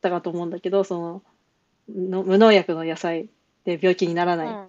[0.00, 1.22] たかと思うんだけど、その、
[1.88, 3.28] の無農薬の野菜
[3.64, 4.68] で病気にならないうん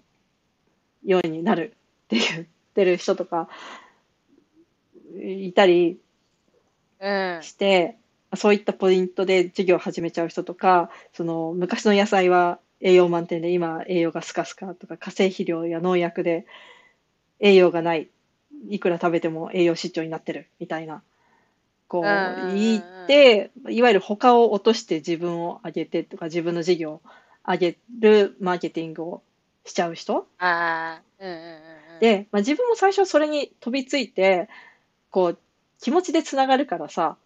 [1.05, 1.73] ようになる
[2.05, 3.47] って言ってる人とか
[5.15, 5.97] いたり
[6.99, 7.95] うんして、
[8.36, 16.45] そういったポイントで授業を始めちゃう人とか、その昔の野菜は栄養満点で今栄養がスカスカとか化成肥料や農薬で
[17.39, 18.10] 栄養がない。
[18.69, 21.01] いくら食べても栄養失調になってるみたいな。
[21.89, 22.52] こううんうんうん。
[22.52, 27.02] うん言って、いわゆる他を落として自分を上げてとか自分の事業を
[27.47, 29.23] 上げるマーケティングを
[29.65, 30.28] しちゃう人。
[30.38, 31.99] ああ、うんうんうんうん。
[31.99, 34.47] で、まあ、自分も最初それに飛びついて、
[35.12, 35.39] こう、
[35.82, 37.17] 気持ちでつながるからさ、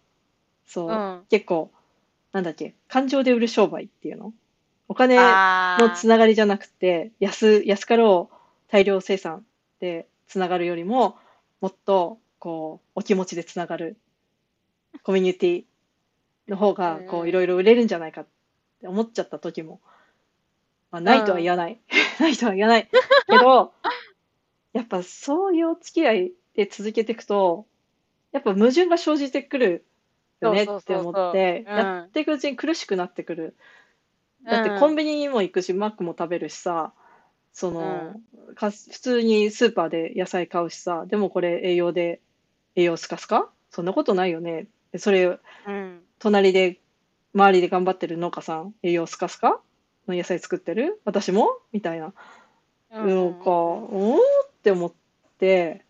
[0.66, 1.22] そう、うん。
[1.30, 1.70] 結構、
[2.32, 4.32] なんだっけ、感情で売る商売っていうの。
[4.88, 8.36] お金あのつながりじゃなくて、安、安かろう
[8.68, 9.44] 大量生産
[9.80, 11.16] でつながるよりも、
[11.60, 13.96] もっと、こう、お気持ちでつながる
[15.04, 15.64] コミュニティ
[16.48, 18.26] の方が、こう、うんいろいろ売れるんじゃないかっ
[18.80, 19.80] て思っちゃった時も、
[20.90, 21.80] まあ、ないとは言わない。
[22.18, 22.88] ないとは言わない。
[23.28, 23.72] けど、
[24.72, 27.66] やっぱそういうお付き合いで続けていくと、
[28.32, 29.84] やっぱ矛盾が生じてくる
[30.40, 33.56] よねって思って、うんやっていくうちに苦しくなってくる。
[34.44, 36.92] だってコンビニにも行くし、マックも食べるしさ、
[37.52, 38.14] その、
[38.54, 42.20] か普通にスーパーで野菜買うしさ、でもこれ栄養で、
[42.74, 43.50] 栄養スカスカ？
[43.70, 44.66] そんなことないよね。
[44.94, 46.02] でそれ、うん。
[46.20, 46.78] 隣で、
[47.34, 49.60] 周りで頑張ってる農家さん、栄養スカスカ？
[50.06, 51.00] の野菜作ってる？
[51.04, 51.50] 私も？
[51.72, 52.14] みたいな。
[52.92, 53.08] うん。
[53.08, 54.92] なんか、おーって思っ
[55.40, 55.84] て、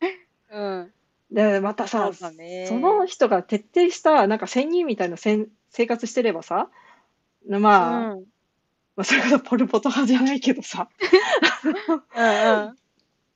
[0.52, 0.92] うん。
[1.30, 2.30] で、またさ、そ
[2.78, 6.68] の人が徹底した、なんか仙人みたいなせん生活してればさ、
[7.48, 8.24] まあ、うん。
[8.94, 10.90] まあ、それこそポルポト派じゃないけどさ、
[12.14, 12.76] うん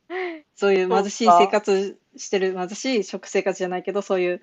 [0.54, 4.42] そういう貧しい生活してる、貧しい食生活じゃないけど、そういう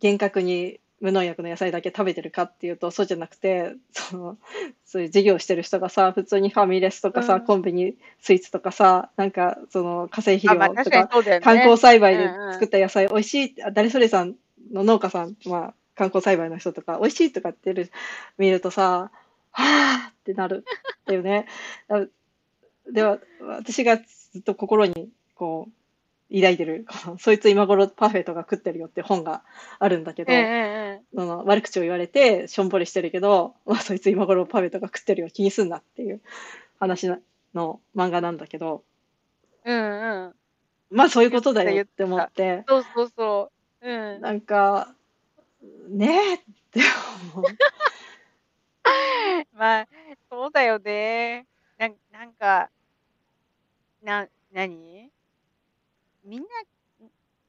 [0.00, 4.38] 厳格に無農薬の野菜だけ食べてるかっていうと、そうじゃなくて、その、
[4.84, 11.40] そういう事業してる人がさ、普通にファミレスとかさ、うんコンビニスイーツとかさ、なんか、その、化成肥料と確かね。
[11.40, 14.34] 観光栽培でうんうん作った野菜、美味しい、あ誰それさん
[14.72, 17.90] の農家さん、まあ、観光栽培の人とか、美味しいとかってる
[18.36, 19.10] 見るとさ、
[19.52, 20.64] はぁってなる
[21.02, 21.46] っていうね。
[21.88, 22.06] だ
[22.92, 25.72] では、私がずっと心に、こう、
[26.30, 26.86] 抱いてる、
[27.18, 29.42] そいつ今頃パーフェクトが食ってるよって本が
[29.78, 31.00] あるんだけど、うんうんうん。
[31.14, 36.20] その悪口を言われて、しょんぼりしてるけど、まあ、そいつ今頃パーフェクトが食ってるよ、気にすんなっていう
[36.78, 37.08] 話
[37.54, 38.84] の漫画なんだけど、
[39.64, 40.34] うんうん。
[40.90, 43.88] まあそういうことだよって思って、そうそうそう。
[43.88, 44.20] うん。
[44.20, 44.94] なんか、
[45.88, 46.38] ねえっ
[46.70, 46.80] て
[47.34, 47.44] 思う。
[49.54, 49.88] まあ、
[50.30, 51.46] そうだよね。
[51.78, 52.70] なんなんか、
[54.02, 55.10] な、なに
[56.28, 56.46] みんな、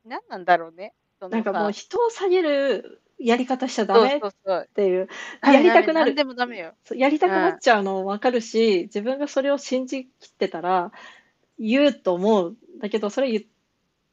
[0.05, 0.93] なんなんだろうね。
[1.19, 4.67] なんかもうさ人を下げるやり方しちゃダメっ。
[4.73, 5.09] ていう、
[5.43, 6.73] やりたくなるでもダメよ。
[6.95, 10.93] やりたくなっちゃうのわかるし、自分がそれを信じきってたら
[11.59, 12.55] 言うと思う。
[12.79, 13.43] だけどそれ言っ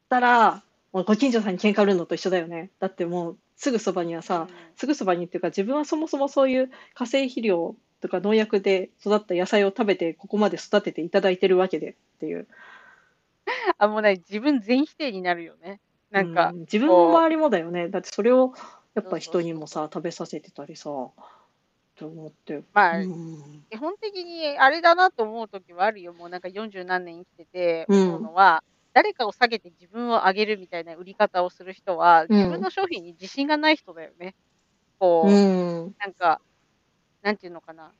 [0.09, 2.69] たら、もうご近所さんに喧嘩売るのと一緒だよね。
[2.79, 12.47] だってもうすぐそばにはさ、すぐそばにっていうか自分はそもそもそういう化成肥料とか農薬で育った野菜を食べてここまで育てていただいてるわけでっていう。
[13.77, 15.79] あ、もうね、自分全否定になるよね。
[16.09, 17.89] なんか、うん自分も周りもだよね。
[17.89, 18.53] だってそれを
[18.95, 20.85] やっぱ人にもさ、食べさせてたりさ、
[21.97, 22.63] と思って。
[22.73, 26.13] まあ、うん基本的にあれだなと思う時はあるよ。
[26.13, 34.35] もうなんか40何年生きててうん思うのは、誰かを下げて自分を上げるみたいな売り方をする人は、うん自分の商品に自信がない人だよね。
[34.99, 35.33] こう、う
[35.89, 35.95] ん。
[35.99, 36.41] なんか、
[37.21, 37.91] なんていうのかな。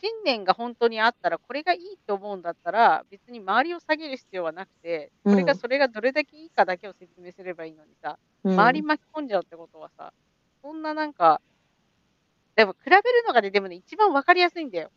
[0.00, 8.52] 信念が本当にあったら、これがいいと思うんだったら、別に周りを下げる必要はなくて、これがそれがどれだけいいかだけを説明すればいいのにさ、うん。
[8.54, 10.12] 周り巻き込んじゃうってことはさ、
[10.62, 11.40] そんななんか、
[12.56, 14.90] でも比べるのがね、でもね、一番わかりやすいんだよ。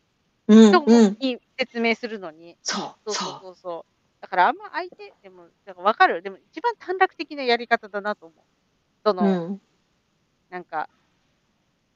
[0.48, 0.70] うん。
[0.70, 1.18] 人うん。
[1.20, 2.58] に説明するのに。
[2.62, 4.22] そう、そうそうそそうそう。
[4.22, 6.22] だからあんま相手、でも、だからわかる。
[6.22, 8.46] でも一番短絡的なやり方だなと思う。
[9.06, 9.14] そう。
[9.16, 9.62] の、うん。
[10.50, 10.90] なんか、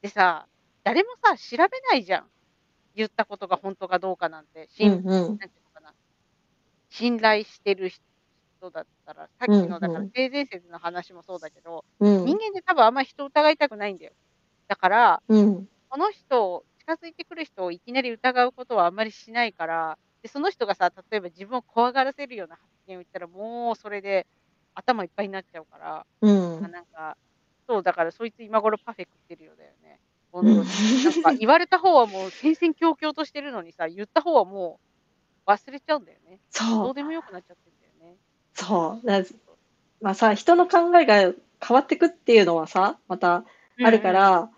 [0.02, 0.48] でさ、
[0.84, 2.32] 誰もさ、調べないじゃん。
[2.98, 4.68] 言ったことが本当かどうかなんて。
[4.80, 5.08] う信ん。
[5.10, 5.40] うん。
[5.40, 5.94] なんていうのかな。
[6.92, 9.68] 信頼してる人だったら、さっきうん。
[9.68, 10.12] の、だからうん。
[10.16, 12.26] 性善説の話もそうだけど、うん。
[12.26, 14.14] 人間って多分あんま人を疑いたくないんだよ。
[14.68, 15.68] だから、うん。
[15.90, 24.28] この人を、近づいてくる人をいきなり疑うことはあんまりしないから、で、その人がさ、例えば自分を怖がらせるような発言を言ったら、もうそれで
[24.76, 26.32] 頭いっぱいになっちゃうから、う
[26.62, 26.70] あん。
[26.70, 27.18] なんか、
[27.70, 30.00] そう、だからそいつ今頃パフェ食ってるようだよね。
[30.44, 30.64] 本うん。
[30.64, 31.00] 当に。
[31.04, 34.80] なんか 言われた方はもう戦々恐々としてるのにさ、言った方はも
[35.48, 36.42] う忘れちゃうんだよね。
[36.82, 38.20] どそうう、でもよくなっちゃってるんだよね。
[38.54, 39.08] そう。
[40.02, 41.34] まあさ、人の考えが
[41.66, 43.46] 変わってくっていうのはさ、また
[43.82, 44.52] あるかうんら、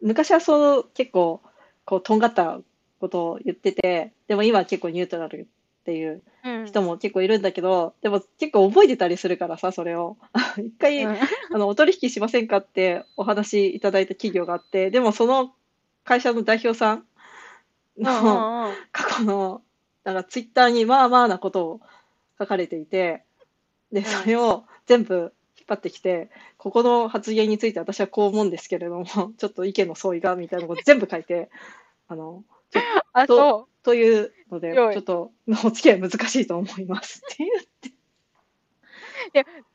[0.00, 1.42] 昔はそう結構、
[1.84, 2.60] こう、とんがった
[3.00, 5.48] ことを言ってて、でも今は結構ニュートラル
[5.82, 6.22] っていう。
[6.66, 10.16] 人も結構いるんだけど、でも結構覚えてたりするからさ、それを。
[10.58, 11.16] 一回、うん。
[11.16, 15.54] あの、お取引しませんかってお話いただいた企業があって、でもその
[16.04, 17.06] 会社の代表さん
[17.96, 18.72] うんの。
[18.92, 19.62] 過去の、
[20.04, 21.80] なんかツイッターにまあまあなことを
[22.38, 23.24] 書かれていて、
[23.92, 29.04] で、うんそれを全部引っ張ってきて、ここの発言について私はこう思うんですけれども、
[29.38, 31.50] ちょっと意見の相違が、みたいなこと全部書いて、
[32.08, 32.44] あの、
[33.12, 35.32] あ、とそというので、ちょっと
[35.64, 37.58] お付き合い難しいと思います っていう。
[37.58, 37.62] う。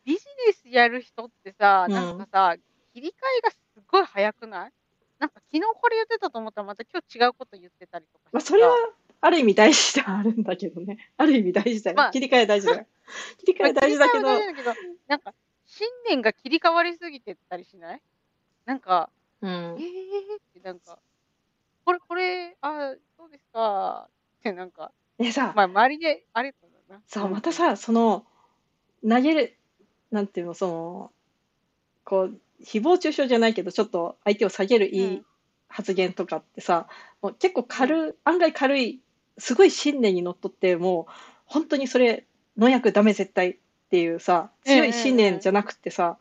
[0.06, 2.56] ビジネスやる人ってさ、うんなんかさ、
[2.93, 4.72] 切り替えがすっごい早くない？
[5.20, 8.78] なんか昨日これ言ってたと思ったらまた今日違うこと言ってたりとかまあ、それはさ
[9.20, 11.12] ある意味大事ではあるんだけどね。
[11.17, 11.98] ある意味大事だよ。
[11.98, 12.86] まあ切り替え大事だよ。
[13.43, 14.24] 切り替え大事だけど
[15.08, 15.34] なんか、
[15.65, 18.02] 信念が切り替わりすぎてったりしない？
[18.65, 19.10] なんか、
[19.41, 21.00] うんえーってなんか、
[21.88, 24.10] これ、これ、あ、そうですか。
[24.39, 26.58] ってなんか、でさ、まあ、周りで、あれだ
[26.93, 27.02] な。
[27.08, 28.26] さ、またさ、その、
[29.08, 29.58] 投げる、
[30.12, 31.12] なんていうの、その、
[32.04, 35.26] こう、誹謗中傷じゃないけど、ちょっと相手を下げるいいうん。
[35.69, 36.88] 発言とかってさ、
[37.21, 39.00] もう結構軽い、案外軽い、
[39.38, 41.12] すごい信念にのっとって、もう、
[41.45, 42.26] 本当にそれ、
[42.58, 43.58] 農薬ダメ絶対っ
[43.91, 46.17] ていうさ、強い信念じゃなくてさ、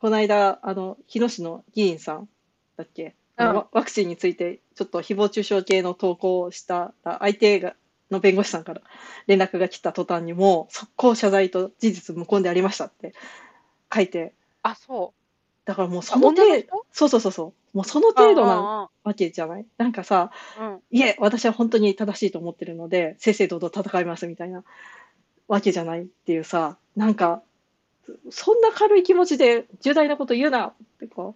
[0.00, 2.28] この間、あの、日野市の議員さん
[2.76, 7.74] だっけ、ワクチンについて、ちょっと誹謗中傷系の投稿をしたら、相手が、
[8.10, 8.82] の弁護士さんから
[9.26, 13.14] 連絡が来た途端にもう、速攻謝罪と事実無根でありましたって
[13.92, 15.26] 書いて、あ、そう。
[15.66, 18.90] だからもうそあの程度、そうそうそうそう、もうその程度なな。
[19.02, 20.80] わけじゃないなんかさ、うんうん。
[20.92, 24.62] いえ、私は本当に正しいと思ってるので、正々堂々戦いますみたいな
[25.48, 27.42] わけじゃないっていうさ、なんか、
[28.30, 31.34] そんな軽い気持ちで重大なこと言うなってこ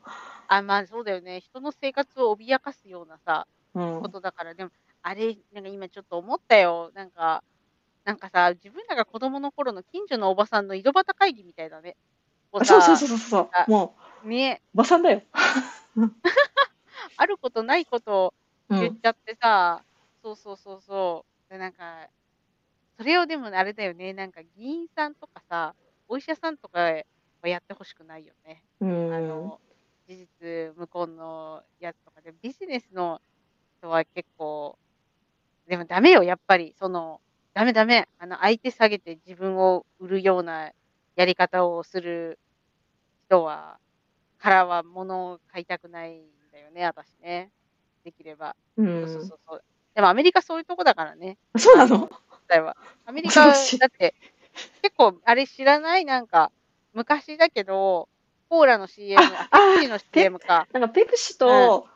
[0.53, 1.41] あ、まあそうだよね。
[1.41, 6.91] 人の生活を脅かすようなさ、う、うんこ、とだから、でも、あれ、なんか今ちょっと思ったよ。
[6.93, 7.45] なんか、
[8.05, 11.97] なんかさ、自分らが子供の頃の近所のおばさんの井戸端会議みたいだね。
[12.53, 15.23] そうさそうそうそうあそう、もね、う、おばさんだよ。
[17.17, 18.35] あることないこと
[18.71, 19.85] 言っちゃってさ、
[20.21, 21.53] そうそうそうそう。
[21.53, 22.09] でなんか、
[22.99, 25.77] それをでもあれだよね、なんか議員さんとかさ、
[26.09, 28.65] お医者さんとかはやってほしくないよね。
[28.81, 29.61] うん、あの、
[30.11, 33.21] 事実無根のやつとかで、ビジネスの
[33.81, 34.79] 人は結構、
[35.69, 36.75] でもダメよ、やっぱり。
[36.79, 37.21] その、
[37.55, 38.09] ダメダメ。
[38.19, 40.73] あの、相手下げて自分を売るような
[41.17, 42.39] やり方をする
[43.29, 43.79] 人は、
[44.39, 47.53] からは物を買いたくないんだよね、私ね。
[48.05, 48.57] できれば。
[48.77, 49.65] う、そうそうんそうそう。
[49.95, 51.39] でもアメリカそういうとこだからね。
[51.59, 52.09] そうなの？
[53.07, 53.47] アメリカ、
[53.79, 54.15] だって、
[54.83, 56.05] 結構、あれ知らない？
[56.05, 56.53] なんか、
[56.93, 58.09] 昔だけど、
[58.51, 59.27] コーラの CM、ペ
[59.77, 60.67] プシの CM か。
[60.73, 61.87] なんかペプシと、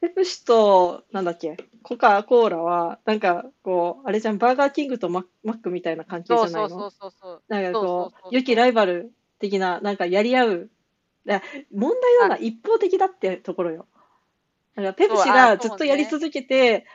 [0.00, 6.68] ペプシと、なんだっけ、コカ・コーラは、なんかこう、あれじゃん、バーガーキングとママックみたいな関係じゃないの？
[6.68, 7.42] そうそうそうそう。
[7.48, 10.70] なんかこそう良きライバル的な、なんかやり合う。
[11.26, 13.86] だ問題なのは一方的だってところよ。
[14.76, 16.86] だからペプシがずっとやり続けて、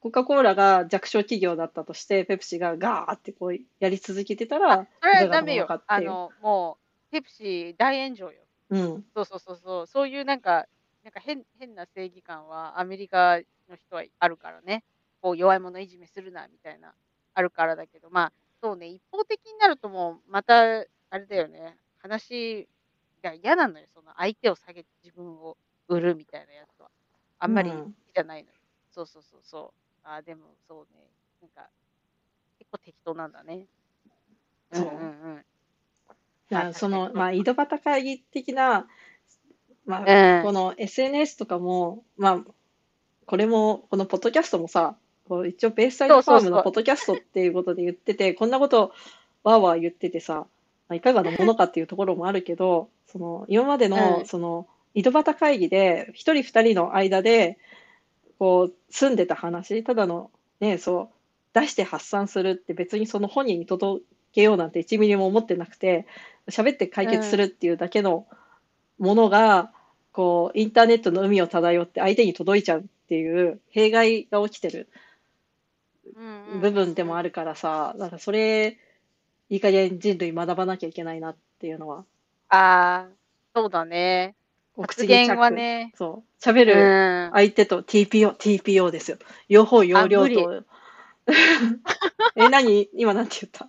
[0.00, 6.81] コカ・コーラが弱小企業だったとして、ペプシがガーってこうやり続けてたら、それはダメよあの、もう、
[7.12, 8.42] ペプシ大炎上よ。
[8.70, 9.04] うん。
[9.14, 9.86] そうそうそうそう。
[9.86, 10.66] そういうなんか、
[11.04, 13.38] なんか変変な正義感はアメリカ
[13.68, 14.84] の人はあるからね。
[15.20, 16.94] こう弱い者いじめするなみたいな、
[17.34, 18.32] あるからだけど、まあ、
[18.62, 22.68] そうね、一方的になるともう、また、あれだよね、話
[23.22, 23.86] が嫌なのよ。
[23.94, 25.56] その相手を下げて自分を
[25.88, 26.90] 売るみたいなやつは。
[27.38, 28.56] あんまりじゃないのよ。
[28.90, 30.08] そうそうそうそう。
[30.08, 31.10] あーでもそうね。
[31.40, 31.68] なんか、
[32.58, 33.68] 結構適当なんだね。
[34.72, 35.04] うんそううんう
[35.38, 35.44] ん。
[36.52, 38.86] だからまあその、まあ、井戸端会議的な、
[39.86, 40.44] まあ、うん。
[40.44, 42.52] この SNS とかも、まあ、
[43.26, 44.96] これも、このポッドキャストもさ、
[45.28, 48.92] こう一応ベースサイドファームのポッドキャストっていうことで言ってて、こんなこと
[49.44, 50.46] わーわー言っててさ、ま
[50.90, 54.26] あいかがなものかっていうところもあるけど、 その、今までの、うん。
[54.26, 57.58] その、井戸端会議で、一人二人の間で、
[58.38, 60.30] こう、住んでた話、ただの、
[60.60, 61.08] ね、そう、
[61.54, 66.06] 出して発散するって別にその本人に届けようなんて1ミリも思ってなくて、
[66.48, 68.26] 喋って解決するっていうだけの
[68.98, 69.72] ものが、
[70.12, 74.88] こう、インターネットの海を漂って相手に届いちゃうっていう弊害が起きてる
[76.16, 78.78] うんうん部分でもあるからさ、なんかそれ、
[79.48, 82.04] いい加減人類学ばなきゃいけないなっていうのは、
[82.48, 83.08] ああ、
[83.54, 84.34] そうだね。
[84.76, 87.30] お発言はね、そう、喋うるん。
[87.32, 89.18] 相手と TPO、TPO ですよ。
[89.48, 90.64] 両方容量と。
[92.36, 92.88] え、何？
[92.94, 93.68] 今なんて言った？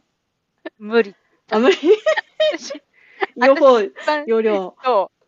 [0.78, 1.16] 無理。
[1.52, 1.78] あ、無理
[2.58, 2.82] 私
[3.36, 3.80] 両方
[4.26, 4.76] 容量。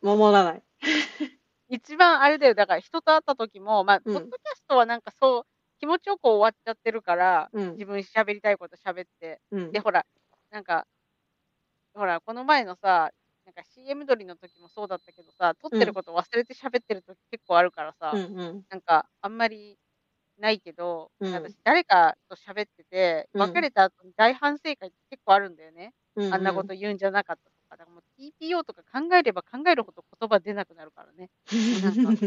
[0.02, 0.64] 守らない。
[1.70, 2.54] 一番あれだよ。
[2.54, 5.44] だから人と会った時も、まあ、うんポッドキャストはなんかそう、
[5.80, 9.42] 気持ちよく終わっちゃってるから、うん自分喋りたいこと喋って。
[9.52, 10.06] うんで、ほら、
[10.52, 10.86] なんか、
[11.94, 13.12] ほら、この前のさ、
[13.46, 19.78] なんか CM 撮りの時もそうだったけどさ、撮ってること忘れて喋ってる時結構あるからさ、うんうんなんかあんまり
[20.40, 25.94] ないけど、うん私誰かと喋ってて、うん別れた後に大反省会って結構あるんだよね。
[26.16, 27.78] うんあんなこと言うんじゃなかったとか。
[27.78, 31.30] だからもう TPO とか考えれば考えるほど言葉出なくなるからね。
[31.82, 32.24] なんか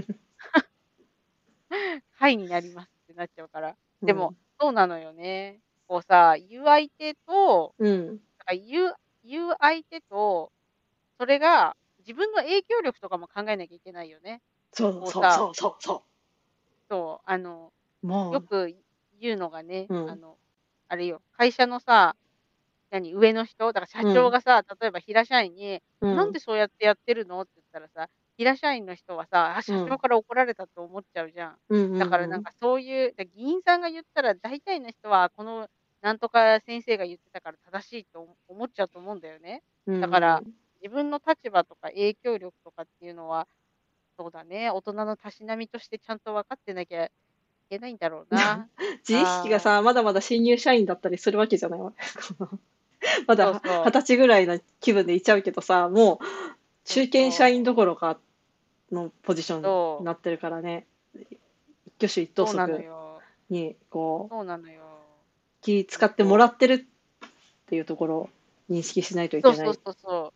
[2.13, 3.77] はいになりますってなっちゃうから。
[4.03, 5.61] でも、そうなのよね。
[5.87, 8.95] こうさ、言う相手と、うん、なんか言う、
[9.25, 10.53] 言う相手と、
[11.19, 14.41] それが自分の影響力とかも考えなきゃいけないよね。
[14.73, 16.03] そうこうさそうそうそうそ
[16.89, 17.73] そう、あの、
[18.03, 18.07] う。
[18.07, 18.75] もう、よく
[19.21, 20.07] 言うのがね、うん。
[20.07, 20.39] あの、
[20.89, 22.17] あれよ、会社のさ、
[22.91, 27.43] 何、上の人、だから社長がさ、例えば平社員に、うんなんでそうやってやってるの？
[27.43, 31.59] って言ったらさ、平社員の人はさ、あ、社長から怒られたって思っちゃうじゃん。
[31.71, 31.99] うんうんうん。
[31.99, 35.69] だからなんかそういう、だ議員さんが言ったら大体の人は、この
[36.03, 39.63] なんとか先生が言ってたから正しいと思思っちゃうと思うんだよね。
[40.01, 40.43] だから
[40.83, 43.49] 自分の立場とか影響力とかっていうのは、
[44.19, 47.13] そうだね、大人のたしなみとしてちゃんと分かってなきゃい
[47.69, 48.69] けないんだろうな。
[49.09, 51.93] 自意識がさ、まだまだ新入社員だったりするわけじゃないわ。
[53.27, 56.25] まだ二十歳ぐらいな気分でいちゃうけどさ、もう
[56.85, 58.19] 中堅社員どころか
[58.91, 60.87] のポジションになってるからね。
[61.87, 63.21] 一挙手一投足よ。
[63.51, 64.79] にこう。
[65.61, 67.27] 気使ってもらってるっ
[67.67, 68.31] ていうところを
[68.71, 69.57] 認識しないといけない。
[69.57, 70.33] そうそうそうそ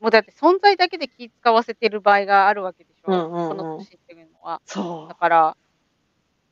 [0.00, 0.02] う。
[0.02, 3.12] もうだって存在だけで気使わせてる場合があるわけでしょ。
[3.12, 4.60] うんうんうんこの年っていうのは。
[4.66, 5.56] そだから、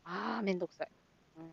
[0.04, 0.88] ああ、めんどくさい。
[1.38, 1.44] うん、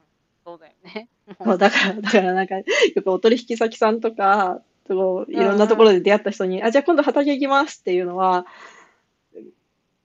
[0.46, 1.10] そうだよね。
[1.40, 1.46] う。
[1.48, 2.64] もうだから、だからなんか、よ
[3.04, 8.46] くお取引先さんとか、こういろんなところで出会った人に、あ、じゃあ今度畑行きますっていうのは、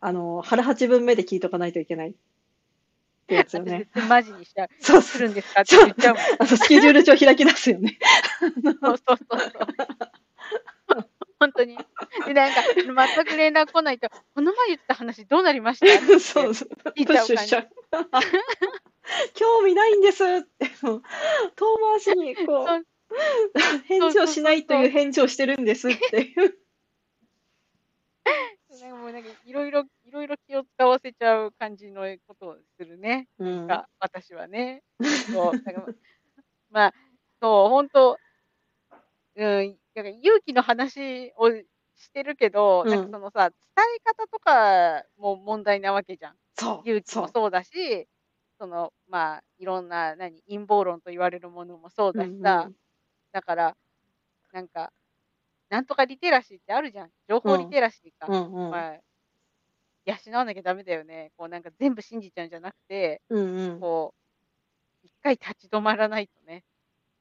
[0.01, 2.13] あの、腹八分目で聞いとかないといけないっ
[3.27, 3.89] てやつよ私ね。
[4.09, 4.69] マジにしちゃう。
[4.79, 5.03] そう。
[5.03, 6.17] するんですかって言っちゃう。
[6.39, 7.99] あの、スケジュール帳開き出すよね。
[8.41, 9.51] そ うそうそうそう。
[11.39, 11.77] 本当に。
[12.27, 15.87] で、なんか、全く連絡来ないと、この前言った話どうなりました？
[15.87, 16.69] ってそうそう。
[16.97, 17.57] 聞いプちゃう感じ。
[19.35, 21.03] 興味ないんですって、遠
[21.79, 26.59] 回しに、こ そうう、返事をしないという返事をしてるんですっていう。
[28.81, 33.29] なんかもうなんかいろいろ、いろいろ気を使わせちゃう感じのことをするね。
[33.39, 33.67] うん。
[33.67, 34.83] が、私はね。
[35.33, 35.53] そう。
[35.63, 35.87] だから
[36.71, 36.95] まあ、
[37.41, 38.19] そう、本当
[39.37, 43.57] うん、なんか勇気の話をしてるけど、うんなんかそのさ、伝
[43.97, 46.35] え方とかも問題なわけじゃん。
[46.55, 46.89] そう。
[46.89, 47.23] 勇気そう。
[47.25, 48.07] もそうだし、
[48.59, 52.77] その、まあ、いろんな、何、陰謀論と言われるものもそうだしさ、うん
[53.33, 53.77] だから、
[54.53, 54.93] なんか、
[55.69, 57.11] なんとかリテラシーってあるじゃん。
[57.29, 58.33] 情報リテラシーか。
[58.33, 58.71] うんうん。
[58.71, 59.01] まあ、
[60.07, 61.33] 養わなきゃダメだよね。
[61.37, 63.81] こうなんか全部信じちゃうんじゃなくて、うんうん。
[63.81, 64.15] こ
[65.05, 66.65] う、一回立ち止まらないとね。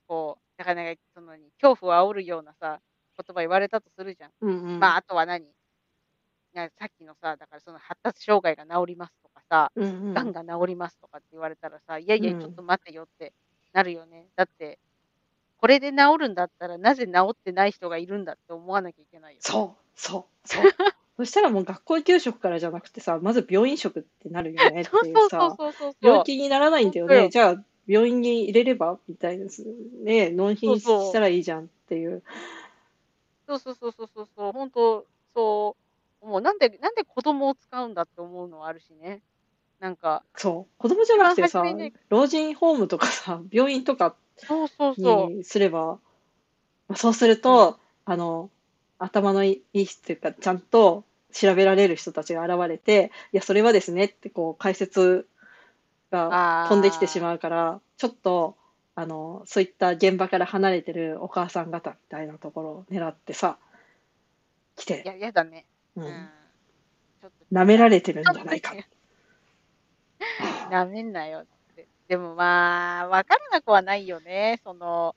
[0.08, 2.80] こう、だからなんか、その、恐怖を煽るようなさ、
[3.18, 4.32] 言葉言われたとするじゃん。
[4.42, 4.80] うんうん。
[4.80, 5.46] まあ、あとは何？
[6.54, 10.14] なさっきのさ、だからその発達障害が治りますとかさ、うんうん。
[10.14, 13.34] がんが治りますとかって言われたらさ、いやいや、うんちょっと待ってよって
[13.74, 14.28] なるよね。
[14.36, 14.80] だって、
[15.58, 19.40] これで治るんだったら、なぜ治ってない人がいるんだって思わなきゃいけないよ。
[19.42, 20.64] そう、そう、そう。
[21.18, 25.96] そしたらもう学校給食からじゃなくてさ、まず病院食ってなるよねって そういうそうそうさ、そうそう。
[26.02, 27.30] 病気にならないんだよね。
[27.30, 29.66] じゃあ、病院に入れればみたいです
[30.04, 30.30] ね。
[30.32, 32.24] 納品したらいいじゃんっていう。
[33.48, 35.06] そうそうそうそうそうそう、本当、
[35.36, 35.76] そ
[36.24, 39.22] う、もうなんで、なんで子供を使うんだって思うのはあるしね。
[39.80, 40.74] なんか、そう。
[40.80, 41.64] 子供じゃなくてさ
[42.10, 45.32] 老人ホームとかさ、 病院とかそうそうそう。
[45.32, 46.00] にすれば、
[46.96, 48.50] そうすると、あの、
[48.98, 55.28] 頭のいい人っていうか、ちゃんと調べられる人たちが現れて、いや、それはですねって、こう、解説
[56.16, 58.58] が飛んできてしまうから、ちょっと、
[58.96, 63.58] あの、そういった現場から離れてるお母さん方みたいなところを狙ってさ、
[64.76, 65.66] 来て、いや、やだね。
[65.96, 66.30] ううんん。
[67.22, 68.74] ちょっと舐められてるんじゃないか。
[70.72, 71.46] なめんなよっ
[71.76, 71.88] て。
[72.08, 74.60] でもまあ、わからなくはないよね。
[74.64, 75.16] その、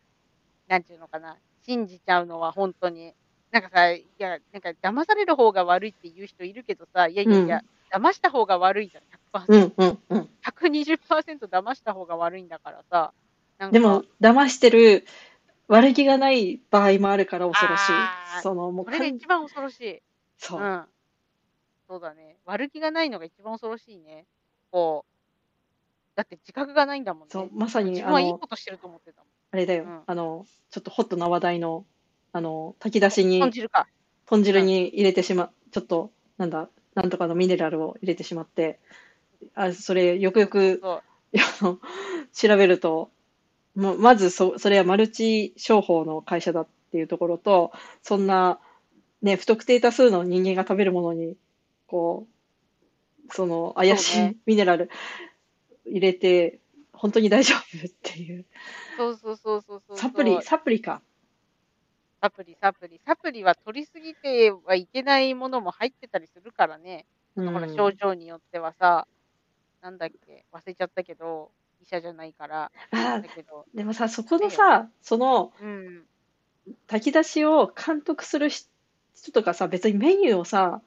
[0.66, 1.36] なんていうのかな。
[1.62, 3.14] 信じちゃうのは本当に。
[3.50, 7.62] なんかさ、いや、なんか騙される方が悪いって言う人いるけどさ、いやいやいや、
[7.92, 9.04] 騙した方が悪いじゃん、
[9.44, 9.46] 100%。
[9.48, 10.28] うんうんうん。
[10.42, 13.12] 120%騙した方が悪いんだからさ。
[13.70, 15.04] でも、騙してる
[15.66, 18.42] 悪気がない場合もあるから恐ろしい。
[18.42, 20.02] その、もうそれが一番恐ろしい。
[20.38, 20.64] そうう。
[20.64, 20.84] ん。
[21.88, 22.36] そうだね。
[22.44, 24.26] 悪気がないのが一番恐ろしいね。
[24.70, 25.18] こう。
[26.16, 27.26] だって自覚がないんだもんね。
[27.30, 29.28] そう、まさに、自あの分はいいこ、としてると思ってたもん。
[29.50, 31.86] あれだよ、うんあの、ちょっとホットな話題の、
[32.32, 33.86] あの、炊き出しに豚、汁か。
[34.26, 36.68] 豚汁に入れてしま、ちょっと、なんだ、
[36.98, 38.80] なんとかのミネラルを入れてしまって、
[39.54, 40.82] あ、それ、よくよく、
[42.32, 43.12] 調べると、
[43.76, 47.70] もうまずそ、それはマルチ商法の会社だっていうところと、
[48.02, 48.58] そんな、
[49.22, 51.36] ね、不特定多数の人間が食べるものに、
[51.86, 52.26] こ
[53.30, 54.90] う、その怪しいミネラル
[55.86, 56.58] 入れて、
[56.92, 58.44] 本当に大丈夫っていう。
[58.96, 59.96] そうそうそうそうそう。
[59.96, 61.00] サプリ、サプリか。
[62.20, 63.00] サプリ、サプリ。
[63.06, 67.06] サプリは取りすぎてはいけないものも入ってたりするからね。
[67.36, 69.06] うんほら、症状によってはさ、
[69.80, 71.50] なんだっけ、忘れちゃったけど、
[71.80, 76.04] 医者じゃないから、あだけど、でもさ、そこのさ、そのうん。
[76.86, 78.68] 炊き出しを監督する人
[79.32, 80.82] とかさ、別にメニューをさ、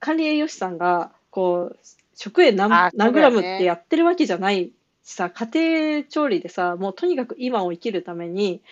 [0.00, 1.78] 管理栄養士さんが、こう、
[2.14, 4.72] 食塩何あ何グラムってやってるわけじゃない
[5.02, 8.62] しさ、家庭調理でさ、もうとにかく今を生きるために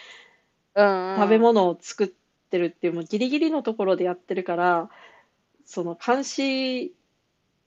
[0.76, 2.08] 食べ物を作っ
[2.50, 4.90] てるっていう、もうギリギリのところでやってるから、
[5.64, 6.92] その監視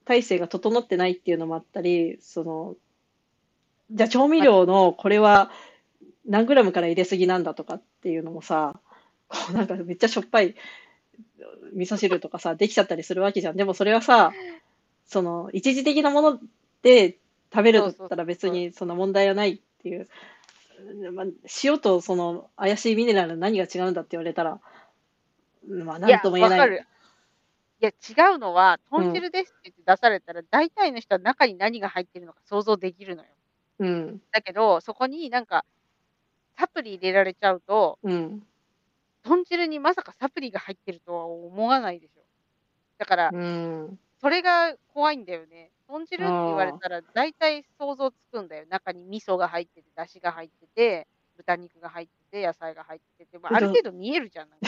[0.06, 2.76] 体制が整ってないっていうのもあったり、その、
[3.92, 5.52] じゃあ調味料のこれは
[6.26, 8.80] 何グラムから入れすぎなんだとかっていうのもさ、
[9.28, 10.56] こうなんかめっちゃしょっぱい
[11.74, 13.56] 味噌汁とかさ、できちゃったりするわけじゃん。
[13.56, 14.32] でもそれはさ、
[15.06, 16.40] その一時的なもの
[16.82, 17.18] で
[17.54, 20.08] 食べるんだったら別にそんな問題はないっていう。
[21.12, 21.26] まあ、
[21.64, 24.60] 塩とその怪しいミネラルの何が違うんだって言われたら、
[25.68, 26.60] まあ、いや、なんとも言えない。
[26.60, 26.86] わかる。
[27.82, 33.30] いや、違うのは、豚汁ですって言って出されたら、大体の人は中に何が入ってるのか想像できるのよ。
[33.80, 35.66] うん、だけど、そこになんか、
[36.58, 38.44] サプリ入れられちゃうと、うん、
[39.24, 42.22] 豚汁にまさかサプリが入ってるとは思わないでしょ。
[43.00, 45.72] だから、うん、それが怖いんだよね。
[45.94, 48.66] 豚汁って言われたら、大体想像つくんだよ。
[48.68, 54.50] 中に味噌が入ってて、だしが入ってて、豚肉が入ってて、野菜が入ってて、まあ、ある程度見えるじゃん。
[54.50, 54.66] なんか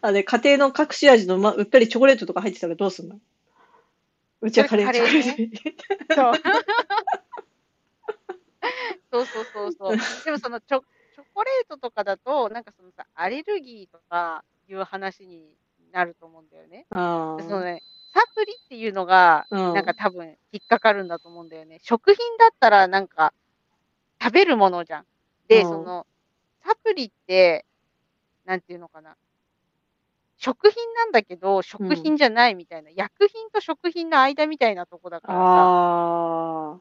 [0.00, 3.18] あれ、家庭の隠し味の、ま、うっかりチョコレートとか入ってたらどうすんの？
[4.42, 5.24] うちはカレー、チョコレー
[6.14, 6.34] そう
[9.10, 9.96] そうそうそうそう。
[10.24, 10.80] でもそのチョ
[11.14, 15.56] チョコレートとかだと、なんかそのさ、アレルギーとかいう話に
[15.92, 16.86] なると思うんだよね。
[17.38, 17.82] そのね、
[18.14, 21.80] サプリっていうのが、うんなんか多分引っかかるんだと思うんだよね。
[21.82, 23.34] 食品だったらなんか
[24.22, 25.06] 食べるものじゃん。
[25.48, 26.06] で、うんその
[26.64, 27.66] サプリって、
[28.46, 29.16] なんていうのかな。
[30.36, 36.78] 食品なんだけど、食品じゃないみたいな、薬品と食品の間みたいなとこだからさ、あ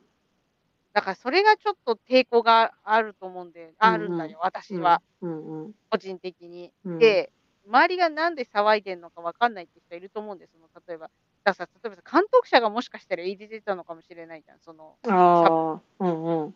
[0.94, 6.72] だからそれがちょっと抵抗があると思うんで、あるんだよ、あ、私は、うん、うん、個人的に。
[6.86, 7.00] うん。
[7.00, 7.32] で、
[7.68, 10.54] 周りがなんで騒いでるのかわかんないって人いると思うんです。
[10.54, 11.08] その例えば、
[11.44, 14.60] だからさ、例えばさ、監督者がもしかしたら入れてたのかもしれないじゃん。
[14.60, 16.56] そのああ、うん、うん、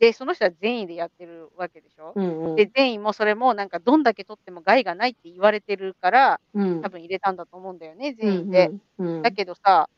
[0.00, 2.12] で、その人は善意でやってるわけでしょ？
[2.16, 2.56] うん、うん。
[2.56, 8.70] で、善意もそれもなんかどんだけ取っても害がないって言われてるから、うん、多分入れたんだと思うんだよね、うん、善意で。
[8.98, 9.88] うん、うんだけどさ、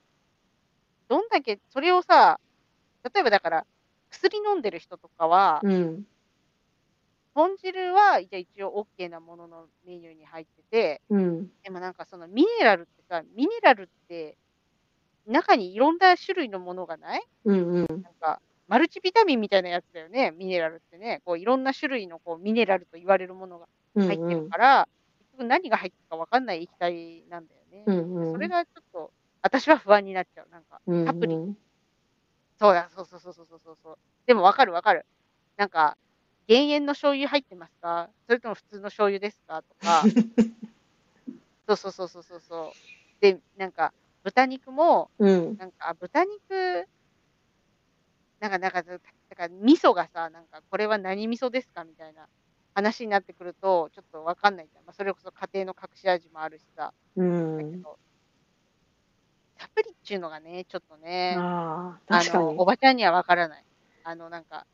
[1.09, 2.41] どんだけ、それをさ、
[3.15, 3.67] 例えばだから、
[4.11, 6.05] 薬飲んでる人とかは、うん、
[7.37, 14.39] 豚汁は、じゃあ一応 OK なもののメニューに入ってて、うん、でもなんかそのミネラルってさ、ミネラルって、
[15.27, 17.23] 中にいろんな種類のものがない？
[17.45, 21.21] うん、うん、なんか、マルチビタミンみたいなやつだよね、ミネラルってね。
[21.27, 23.67] こういろんな種類のこうミネラルと言われるものが
[23.97, 27.85] うん、入ってるから、結局何が入ってるか分かんない液体なんだよね。
[27.87, 29.13] うん、うん、それがちょっと、
[29.43, 30.49] 私は不安になっちゃう。
[30.51, 31.59] なんか、うん、サプリうん、
[32.59, 33.99] そうだ、そうそうそうそうそうそう。
[34.27, 35.07] でも分かる分かる。
[35.57, 35.97] なんか、
[36.49, 39.63] 減塩の醤油入ってますかそれとも普通の醤油ですか？
[39.63, 40.11] とか。
[41.69, 43.21] そ うそうそうそうそうそう。
[43.21, 43.93] で、なんか、
[44.23, 46.87] 豚肉も、うん、なんか、あ豚肉
[48.41, 48.99] なんか、なんか、だ
[49.37, 51.85] から味噌がさ、なんかこれは何味噌ですか？
[51.85, 52.29] みたいな
[52.75, 54.85] 話になってくると、ちょっとわかんないじゃん。
[54.85, 56.93] まあ、それこそ家庭の隠し味もあるしさ。
[57.17, 57.23] う
[57.57, 57.87] だけん。
[57.87, 57.99] ど、
[59.59, 62.63] サプリっちゅうのがね、ちょっとね、ああ、あの、確かに。
[62.63, 63.67] おばちゃんにはわからない。
[64.05, 64.67] あの、なんか、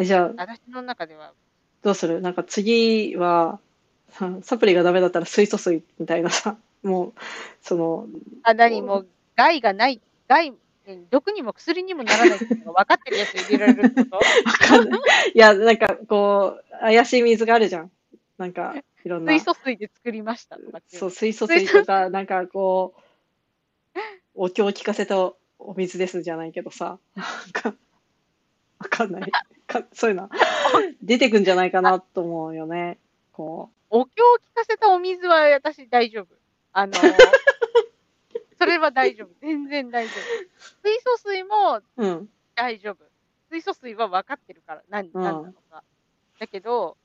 [0.00, 1.34] え、じゃあ、私の中では、
[1.82, 2.22] どうする？
[2.22, 3.60] なんか次は、
[4.08, 7.12] さサプリがダメだったら水素水みたいなさ、もう、
[7.60, 8.06] その、
[8.42, 10.54] あ、何もう、害がない、害、
[10.86, 14.16] 何毒にも薬にもならないっていうのが分かってるやつ入れられること？
[14.16, 14.22] わ
[14.66, 15.00] かんない。
[15.34, 17.90] いや、なんかこう、怪しい水があるじゃん。
[18.38, 18.74] なんか、
[19.04, 19.44] いろんな水。
[19.44, 20.80] 素水で作りましたとか。
[20.88, 24.00] そう、水素水とか、なんかこう、
[24.34, 25.18] お経を聞かせた
[25.58, 27.74] お水ですじゃないけどさ、なんか、
[28.78, 29.30] わかんない。
[29.70, 30.28] か そういうの、
[31.02, 32.98] 出てくんじゃないかなと思うよね。
[33.32, 36.26] こお経を聞かせたお水は私大丈夫。
[36.72, 36.92] あの、
[38.58, 39.28] それは大丈夫。
[39.40, 40.88] 全然大丈夫。
[40.88, 41.84] 水素水もう。
[41.96, 42.30] うん。
[42.54, 43.04] 大丈夫。
[43.48, 45.82] 水素水は分かってるから、何、うん何なのか。
[46.38, 46.96] だけど、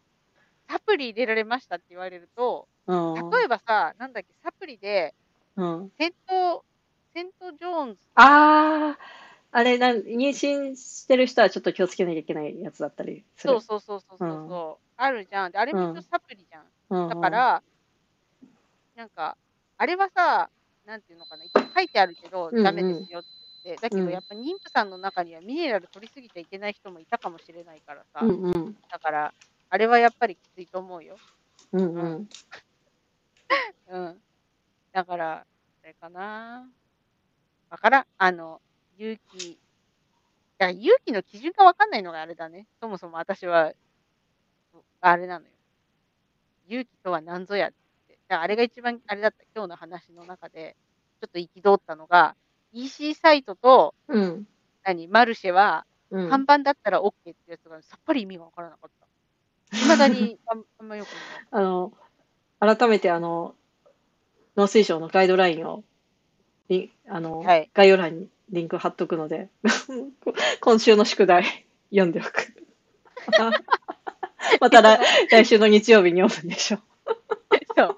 [0.68, 3.30] サプリ入れられましたって言われると、うん。
[3.32, 5.13] 例えばさ、なんだっけ、サプリで、
[5.55, 5.91] うん。
[5.97, 6.63] セント、
[7.13, 8.99] セント・ジョーンズ、ああ、
[9.58, 13.56] あれなん、妊娠してる人はちょっと気をつけなきゃいけないやつだったりする？
[13.56, 15.51] そうそうそうそうそうそう、あるじゃん。
[15.51, 16.72] で、あれも一応サプリじゃん。
[16.89, 17.64] うんだか、ら、
[18.95, 19.38] なんか、
[19.78, 20.49] あれはさ、
[20.86, 21.45] なんていうのかな、
[21.76, 23.30] 書いてあるけど、うんうんダメですよって
[23.66, 23.80] 言って。
[23.80, 28.22] だけうんど、やっぱ妊婦さんの中にはミネラル取りすぎちゃいけない人もいたかもしれないからさ。
[28.22, 28.76] うんうん。
[28.91, 29.36] だから、
[29.70, 31.22] あれはやっぱりきついと思うよ。
[31.72, 32.30] うんうん。
[33.88, 34.22] うん。
[34.93, 35.47] だから、
[35.84, 36.72] あれかな。
[37.70, 38.06] わからん。
[38.18, 38.62] あの、
[38.98, 39.58] 勇気。
[40.58, 42.68] だから勇気の基準がわかんないのがあれだね。
[42.80, 43.74] そもそも私は、
[45.02, 45.52] あれなのよ。
[46.68, 47.72] 勇気とは何ぞやっ
[48.08, 48.18] て。
[48.28, 49.43] だからあれが一番、あれだった。
[49.56, 50.76] 今日の話の中で、
[51.22, 52.36] ちょっと憤ったのが、
[52.74, 54.48] EC サイトと、うん。
[54.84, 56.30] 何、マルシェは、うん。
[56.30, 59.06] 看板だったら OK ってやつがさっぱり意味がわからなかった。
[59.78, 61.18] 未だにあんあんまよくない。
[61.52, 61.93] あの、
[62.60, 63.56] 改めてあの、
[64.56, 65.84] 農水省のガイドラインを、
[66.70, 69.50] リあの、はい概要欄にリンク貼っとくので、
[70.62, 71.46] 今週の宿題
[71.89, 72.54] 読んでおく。
[74.62, 75.00] また来
[75.32, 76.80] 来週の日曜日に読むんでしょ。
[77.76, 77.98] そう。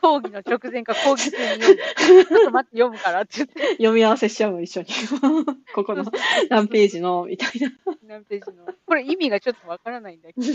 [0.00, 2.26] 講義の直前か講義中に読む。
[2.26, 3.68] ちょっと待って読むからって言って。
[3.72, 4.88] 読み合わせしちゃうの、一緒に。
[5.74, 6.04] ここの
[6.48, 7.72] 何ページの、みたいな。
[8.06, 8.66] 何ページの。
[8.86, 10.46] これ意味がちょっとわからないんだけど。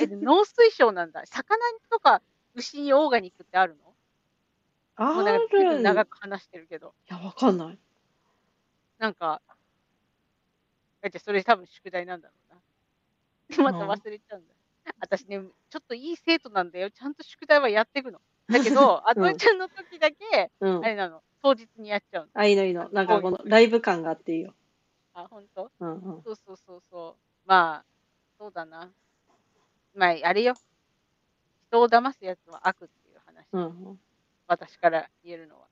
[0.00, 1.24] え、で農水省なんだ。
[1.26, 1.56] 魚
[1.90, 2.20] とか
[2.54, 3.86] 牛にオーガニックってあるの？
[4.98, 5.22] あ
[5.52, 6.94] る長く話してるけど。
[7.10, 7.78] いや、わかんない。
[8.98, 9.40] なんか、
[11.02, 12.60] え、じゃあそれ多分宿題なんだろうな。
[13.72, 14.54] また忘れちゃうんだ。
[15.00, 15.40] 私ね、
[15.70, 16.90] ちょっといい生徒なんだよ。
[16.90, 18.20] ちゃんと宿題はやっていくの。
[18.48, 20.88] だけど、 あとちゃんの時だけ、うんあ。
[20.88, 22.30] れなの、当日にやっちゃうの。
[22.34, 22.88] あ、いいのいいの。
[22.90, 24.54] なんかこのライブ感があっていいよ。
[25.14, 25.70] あ、本当？
[25.80, 26.22] うんうん。
[26.22, 27.48] そうそうそうそう。
[27.48, 27.84] まあ、
[28.38, 28.92] そうだな。
[29.94, 30.54] まあ、あれよ。
[31.68, 33.46] 人を騙すやつは悪っていう話。
[33.52, 34.00] うんうん。
[34.46, 35.65] 私から言えるのは。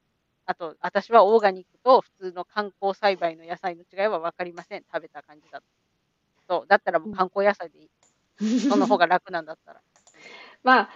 [0.47, 4.82] あと、私はオーガニックと普通の観光栽培の野菜の違いは分かりません。
[4.92, 5.64] 食べた感じだと。
[6.49, 6.66] そう。
[6.68, 7.90] だったらもう観光野菜でいい。
[8.68, 9.80] その方が楽なんだったら。
[10.62, 10.90] まあ、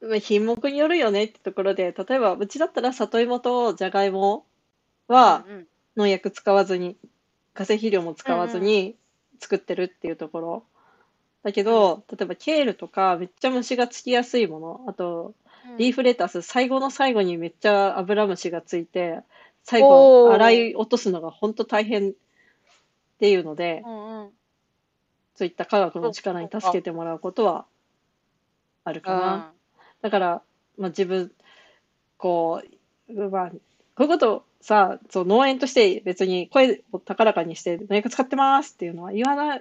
[0.00, 4.46] まあ品目によるよねってところで、例えばうちだったら里芋とじゃがいも
[5.08, 5.44] は
[5.96, 6.96] 農薬使わずに、
[7.54, 8.96] 化成肥料も使わずに
[9.40, 10.66] 作ってるっていうところ。
[11.42, 15.34] だけど、例えばケールとかめっちゃ虫がつきやすいもの、あと
[15.78, 19.20] リーフレタス、最後の最後にめっちゃアブラムシがついて、
[19.64, 22.12] 最後洗い落とすのが本当大変っ
[23.18, 24.30] ていうので、うんうん。
[25.34, 27.64] そういった科学の力に助けてもらうことは
[28.84, 29.52] あるかな。
[30.02, 30.42] だから、
[30.76, 31.32] まあ、自分、
[32.16, 32.62] こ
[33.08, 33.56] う、まあ、こ
[33.98, 39.60] ういうことをさ、そう農園として別に声を高らかにして農薬使ってますっていうのは言わな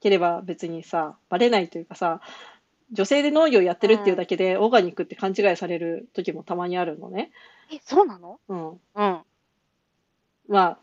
[0.00, 2.20] ければ別にさ、バレないというかさ、
[2.92, 7.32] 女性で農業やってるっていうだけでオーガニックって勘違いされる時もたまにあるのね。
[7.72, 8.38] え、そうなの？
[8.48, 8.68] うん。
[8.70, 8.78] うん。
[10.48, 10.78] ま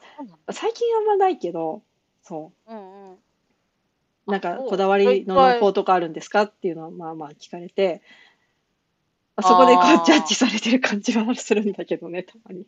[0.48, 1.84] あ、最近あんまないけど、
[2.24, 3.14] そうんうん。
[3.14, 3.18] う。
[4.28, 8.02] なんか、こだわりの農法とかあるんですかっていうのは、まあまあ聞かれて、
[9.36, 12.66] あそこでこうジャッジされてる感じはするんだけどね、たまに。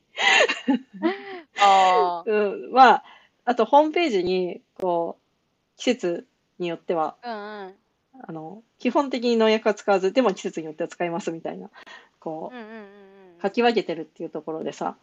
[1.60, 2.34] あ う
[2.70, 3.04] ん、まあ、
[3.44, 6.28] あとホームページに、こう、季節
[6.60, 7.30] によっては、あ。
[7.30, 7.76] うんうん。
[8.28, 11.70] あの、基本的に農薬は使わず、でも季節によっては使いますみたいな、
[12.20, 12.82] こうんうんうん
[13.38, 14.96] う、書き分けてるっていうところでさ、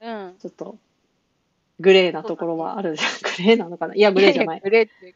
[0.00, 0.26] うん。
[0.26, 0.38] うん。
[0.38, 0.78] ちょっと、
[1.80, 3.10] グレーなところはあるじゃん。
[3.22, 3.94] グレーなのかな？
[3.94, 4.60] いや、グレーじゃない。
[4.60, 5.14] グレーって。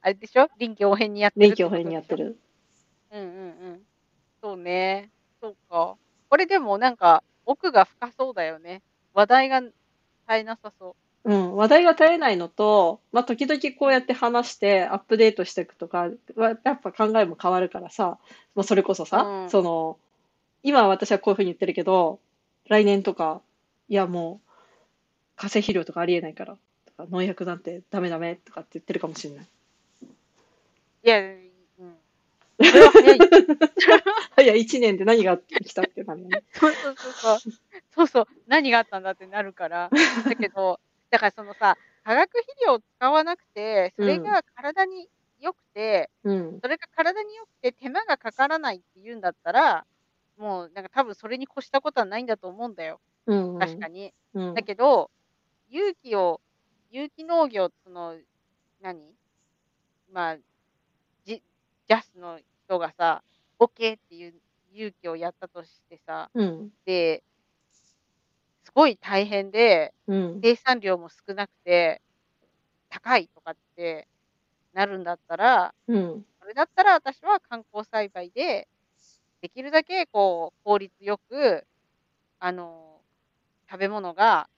[0.00, 0.48] あれでしょ？
[0.58, 2.16] 臨機応変にやってる臨機応変にやって。
[2.16, 2.38] る。
[3.12, 3.28] うんうんう
[3.74, 3.86] ん。
[4.42, 5.10] そうね。
[5.40, 5.96] そうか。
[6.28, 8.82] これでもなんか、奥が深そうだよね。
[9.14, 9.72] 話題が絶
[10.28, 10.94] えなさそう
[11.34, 18.18] ん、話題が絶えないのと、まあ、時々こうやって話してアップデートしていくとかは、やっぱ考えも変わるからさ、
[18.54, 19.98] まあ、それこそさ、うんその、
[20.62, 22.20] 今は私はこういうふうに言ってるけど、
[22.68, 23.40] 来年とか、
[23.88, 26.56] いやもう、化成肥料とかありえないから、
[26.86, 29.46] とか農薬なんてダメダメとかって言ってるかもしれない。
[31.04, 31.96] いや、うん。
[32.58, 33.18] それは早い。
[34.44, 36.42] いや、1年で何が来たってなるよね。
[36.54, 37.52] そうそうそうそう。
[37.94, 38.26] そうそう。
[38.46, 39.90] 何があったんだってなるから。
[40.24, 40.80] だけど、
[41.16, 45.08] だからそのさ、化学肥料を使わなくて、それが体に
[45.38, 46.62] 良くて、うん。
[46.62, 49.86] それが体に良くて手間がかからないっていうんだったら、
[50.36, 53.00] もうなんか多分それに越したことはないんだと思うんだよ。
[53.26, 53.58] うん。
[53.58, 54.14] 確かに。
[54.34, 54.54] うん。
[54.54, 55.10] だけど、
[55.68, 56.42] 有機を、
[56.90, 58.18] 有機農業、その、
[58.80, 59.16] 何？
[60.08, 60.38] まあ、
[61.24, 61.42] ジ
[61.86, 63.24] ジャスの人がさ、
[63.60, 64.40] OK っていう
[64.70, 66.72] 有機をやったとしてさ、うん。
[66.86, 67.35] で、す
[68.76, 70.40] ごい大変で、うん。
[70.42, 72.02] 生産量も少なくて、
[72.90, 74.06] 高いとかって
[74.74, 76.24] なるんだったら、うん。
[76.38, 78.68] それだったら私は観光栽培で、
[79.40, 81.66] できるだけこう効率よく、
[82.38, 83.00] あの、
[83.70, 84.48] 食べ物が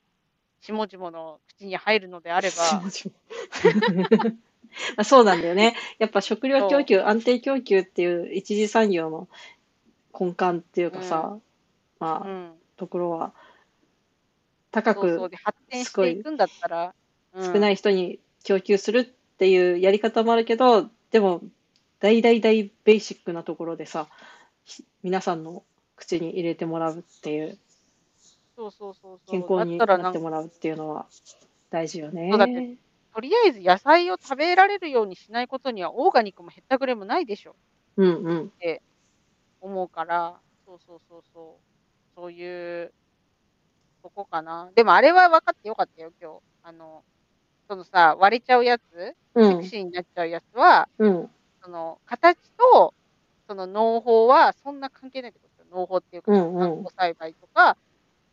[0.61, 2.83] 下々の口に入るのであれば、
[4.97, 5.77] あそうなんだよね。
[5.99, 9.29] やっぱ食料供給、安定供給っていう一次産業の
[10.19, 11.39] 根幹っていうかさ、
[12.01, 13.33] まあ、うん、ところは、
[14.71, 16.95] 高く発展していくんだったら、
[17.35, 21.43] 少ないい人に供給するっていうやり方もあるけど、でも、
[22.01, 24.09] 大大大ベーシックなところでさ、
[24.65, 25.65] ひ皆さんの
[25.97, 27.59] 口に入れてもらうっていう、
[28.57, 29.41] そうそうそうそう。
[29.41, 31.07] 健康になってもらうっていうのは
[31.71, 32.31] 大事よね。
[33.15, 37.57] とりあえず野菜を食べられるようにしないことにはオーガニックもへったくれもないでしょ
[37.97, 38.45] うんうん。
[38.47, 38.83] って
[39.61, 42.15] 思うから、そうそうそうそう。
[42.15, 42.93] そういう、
[44.03, 44.71] とこかな。
[44.75, 46.41] でもあれは分かってよかったよ、今日。
[46.63, 47.05] あの、
[47.69, 48.83] そのさ、割れちゃうやつ、
[49.35, 49.65] うんセク。
[49.65, 51.31] シーになっちゃうやつは、うん。
[51.63, 52.95] その、形と、
[53.47, 55.69] その農法はそんな関係ないってことよ。
[55.81, 57.77] 農法っていうか、うん栽培とか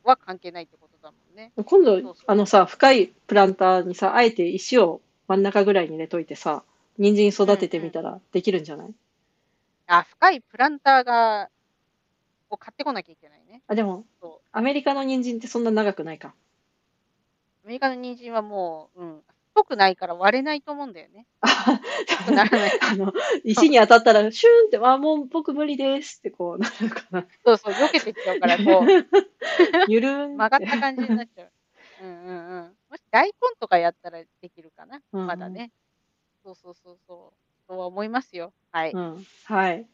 [0.04, 1.52] は関係ないってことだもんね。
[1.56, 6.64] 今度そうそう、あのさ、深いプランターにさ、あえて石を真ん中ぐらいに入れといてさ、
[6.98, 8.94] 人参育ててみたらできるんじゃない、
[9.88, 11.50] あ、深いプランターが、
[12.56, 13.62] を買ってこなきゃいけないね。
[13.68, 16.34] あ、でもそう、アメリカの人参ってそんな長くないか。
[17.64, 21.26] アメリカの人参はもう、うん、太くないから割れないと思うんだよね。
[21.42, 22.80] あ太くならない。
[22.82, 27.28] あの、石に当たったら、シューンって、あ、もう僕無理ですってこうなるかな。
[27.46, 28.86] そうそう、避けてっちゃうから、こう、
[29.88, 31.52] ゆるーん曲がった感じになっちゃう。
[32.04, 32.78] うんうんうん。
[32.90, 35.02] もし大根とかやったらできるかな。
[35.14, 35.72] うんうんまだね。
[36.44, 37.68] そうそうそうそう。
[37.68, 38.54] とは思いますよ。
[38.72, 38.92] はい。
[38.92, 39.26] うん。
[39.46, 39.88] はい。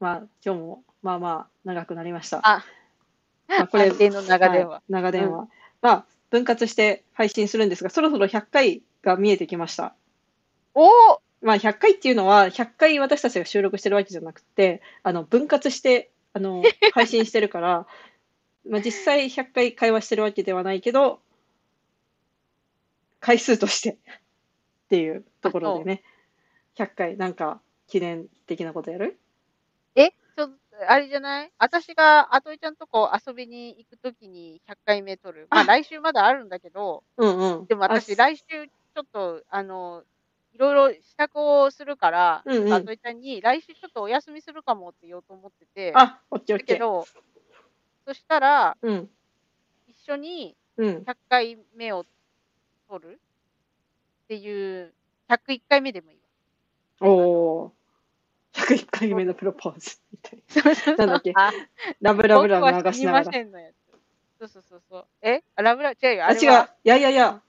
[0.00, 2.40] うんまあ、今日も、まあまあ、長くなりました。
[2.42, 2.64] あ、
[3.48, 4.74] まあこれの長電話。
[4.74, 5.48] はい長電話。
[5.82, 9.94] まあ、分割して配信するんですが、そろそろ100回が見えてきました。
[10.74, 10.90] おお
[11.42, 17.86] まあ、100回っていうのは、100回私たちが収録してるわけじゃなくて、あの、分割して、あの、 配信してるから、
[18.68, 21.20] まあ、実際100回会話してるわけではないけど、
[23.20, 23.90] 回数として
[24.86, 26.02] っていうところでね、
[26.76, 29.18] 100回なんか記念的なことやる
[29.96, 30.56] え、ちょっと、
[30.90, 31.52] あれじゃない？
[31.58, 35.48] 私が、あといちゃんとこ遊びに行くときに100回目撮る。
[35.50, 37.66] まあ来週まだあるんだけど、うんうん。
[37.66, 40.04] でも私あ来週ちょっと、あの、
[40.52, 46.74] いろいろ支度をするから、うんうんあといちゃんに来週ちょっとお休みするかもって言おうと思ってて、あ、オッケーオッケー。
[46.74, 47.06] だけど、
[48.06, 49.10] そしたら、うん。
[49.86, 51.04] 一緒にうん。
[51.04, 52.04] 100回目を
[52.88, 53.20] 撮る
[54.24, 54.94] っていう、
[55.28, 56.28] 101回目でもいいわ。
[57.00, 57.08] お
[57.66, 57.76] お。
[58.56, 61.32] 101回目のプロポーズみたいそうそうそうなんだっけ？
[62.00, 63.70] ラブラブラ僕は死にま流しながら。
[64.38, 65.06] そうそうそうそう。
[65.22, 65.42] え？
[65.54, 66.24] あラブラ、違うよ。
[66.24, 66.40] ああ、違う。
[66.40, 66.44] い
[66.88, 67.40] やいやいや。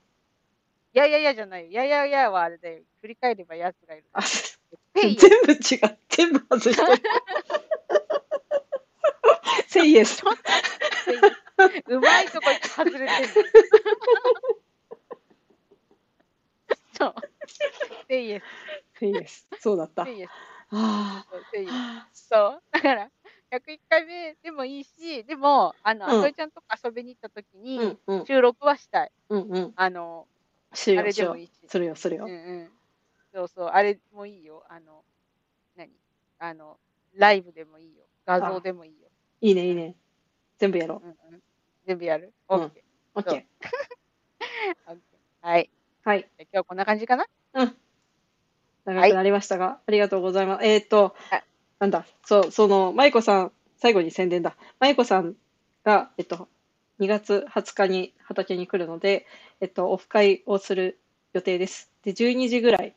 [0.94, 1.70] いやいやいやじゃないよ。
[1.70, 2.80] いやいやいやはあれだよ。
[3.00, 4.04] 振り返れば奴がいる。
[4.12, 4.20] あ、
[4.94, 5.14] 全
[5.46, 5.58] 部違う。
[6.08, 7.02] 全部外してる。
[9.68, 10.22] セイエス。
[11.86, 13.08] うまいとこ外れてる。
[16.98, 17.14] そう。
[18.08, 18.44] セイエス。
[18.98, 19.46] セイエス。
[19.60, 20.04] そうだった。
[20.04, 20.30] セイエス。
[20.70, 21.76] あそうセイエス。
[22.04, 22.08] あ。
[22.12, 22.62] そう。
[22.72, 23.10] だから、
[23.50, 28.26] 101回目でもいいし、でも、あの、うんあといちゃんとか遊びに行った時うにん、うん。
[28.26, 29.12] 収録はしたい。
[29.30, 29.74] うんうん。
[29.76, 30.28] あの、
[30.94, 31.52] あれでもいいし。
[31.68, 32.32] するよ、するようん。
[32.32, 32.72] うん。
[33.34, 34.64] そうそう、あれもいいよ。
[34.70, 35.04] あの、
[35.76, 35.92] 何？
[36.38, 36.80] あの、
[37.14, 38.06] ライブでもいいよ。
[38.26, 39.10] 画像でもいいよ。
[39.40, 39.96] いいね、いいね。
[40.58, 41.42] 全部やろうんうん。
[41.86, 42.34] 全部やる？
[42.50, 42.64] うん ?OK。
[42.64, 42.72] う。
[43.14, 43.44] オッケー。
[44.86, 45.06] OK
[45.42, 45.70] はい。
[46.04, 46.30] はい。
[46.38, 47.26] じゃあ今日こんな感じかな？
[48.94, 50.64] 長くなりましたが、ありがとうございます。
[50.64, 51.44] えっ、とはい、
[51.78, 54.56] なんだ、そう、その、舞子さん、最後に宣伝だ。
[54.80, 55.34] 舞子さん
[55.84, 56.48] が、えっと、
[57.00, 59.26] 2月20日に畑に来るので、
[59.60, 60.98] えっと、オフ会をする
[61.32, 61.90] 予定です。
[62.02, 62.94] で、12時ぐらい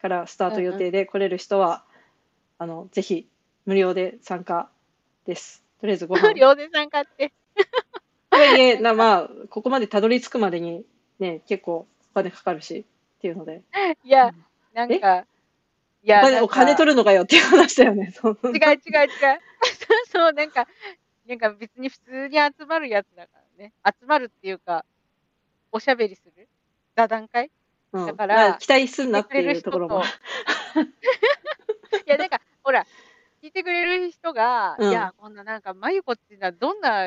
[0.00, 1.84] からスタート予定で来れる人は、
[2.58, 3.28] あの、ぜひ
[3.66, 4.70] 無料で参加
[5.26, 5.62] です。
[5.80, 6.22] とりあえずご飯。
[6.32, 7.32] 無料で参加って。
[8.30, 10.84] とはいえ、なまあ、ここまでたどり着くまでに
[11.18, 12.86] ね、結構お金かかるし
[13.18, 13.62] っていうので。
[14.04, 14.32] いや、
[14.76, 15.24] なんか、
[16.02, 18.12] いや、お金取るのかよっていう話だよね。
[18.22, 18.58] 違う違う違う。
[20.12, 20.68] そう、なんか、
[21.26, 23.72] なんか別に普通に集まるやつだからね。
[23.84, 24.84] 集まるっていうか、
[25.72, 26.46] おしゃべりする？
[26.94, 27.50] 座談会、
[27.92, 30.02] うん、だから、期待すんなっていうところも。
[32.06, 32.84] いや、なんか、ほら、
[33.42, 37.06] 聞いてくれる人が、うん、いや、こんななんか、まゆこっていうのはどんな、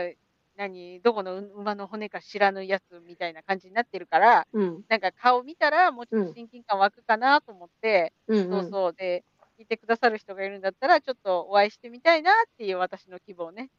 [0.59, 8.93] 何、どこの馬の骨か知らぬやつみたいな感じになってるから、うん、なんか顔見たらもうちょっと親近感湧くかなと思って、うん、そうそう。
[8.93, 9.23] で、
[9.57, 13.69] 聞いてくださる人がいるんだったら、ちょっとお会いしてみたいなっていう私の希望ね。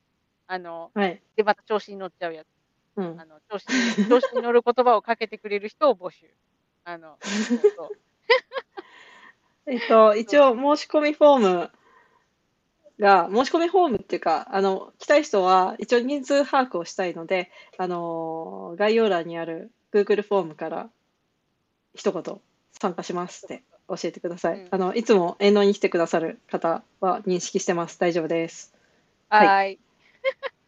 [0.47, 2.47] あの、はい、で、また調子に乗っちゃうやつ。
[2.97, 3.67] うん、あの調子
[3.99, 6.31] に調子に乗る言葉をかけてくれる人を募集。
[6.85, 7.19] あの、
[9.67, 11.71] えっと、一応申し込みフォーム
[13.01, 20.91] が、申し込みフォームっていうか、あの、来たい人は一応人数把握をしたいので、あの、概要欄にある Google フォームから
[21.95, 22.41] 一言
[22.79, 24.61] 参加しますって教えてください。
[24.61, 27.99] うん、あの、いつも遠納に来てくださる方は認識してます。
[27.99, 28.75] 大丈夫です。
[29.31, 29.47] はい。
[29.47, 29.79] はい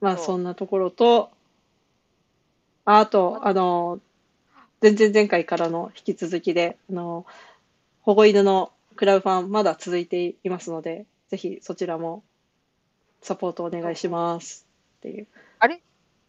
[0.00, 1.30] まあ、そんなところと、
[2.84, 4.00] あと、あの、
[4.80, 7.24] 全然前回からの引き続きで、あの、
[8.00, 12.24] 保護犬のクラウファンまだ続いていますので、ぜひそちらも
[13.20, 14.66] サポートお願いします
[14.98, 15.26] っていう。
[15.58, 15.76] あれ？
[15.76, 15.82] チ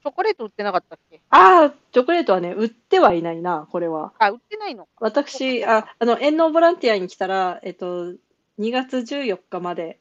[0.09, 1.21] ョコレート売ってなかったっけ？
[1.29, 4.13] ああ、チョコレートはね、売ってはいないな、これは。
[4.19, 8.13] あ、売ってないの私、あ、あの、遠納ボランティアに来たら、えっと、
[8.59, 9.99] 2月14日まで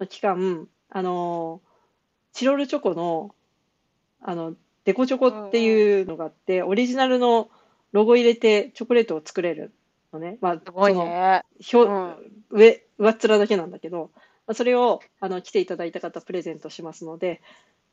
[0.00, 1.60] の期間、あの、
[2.32, 3.34] チロルチョコの、
[4.22, 7.50] あの、デコチョコっていうのがあって、オリジナルの
[7.92, 9.72] ロゴ入れてチョコレートを作れる
[10.12, 10.38] のね。
[10.40, 11.42] まあ、すごいね。
[11.60, 12.16] その、
[12.50, 14.10] うん、上、上っ面だけなんだけど、
[14.46, 17.42] まあ、それを、あの、来ていただいた方プレゼントしますので、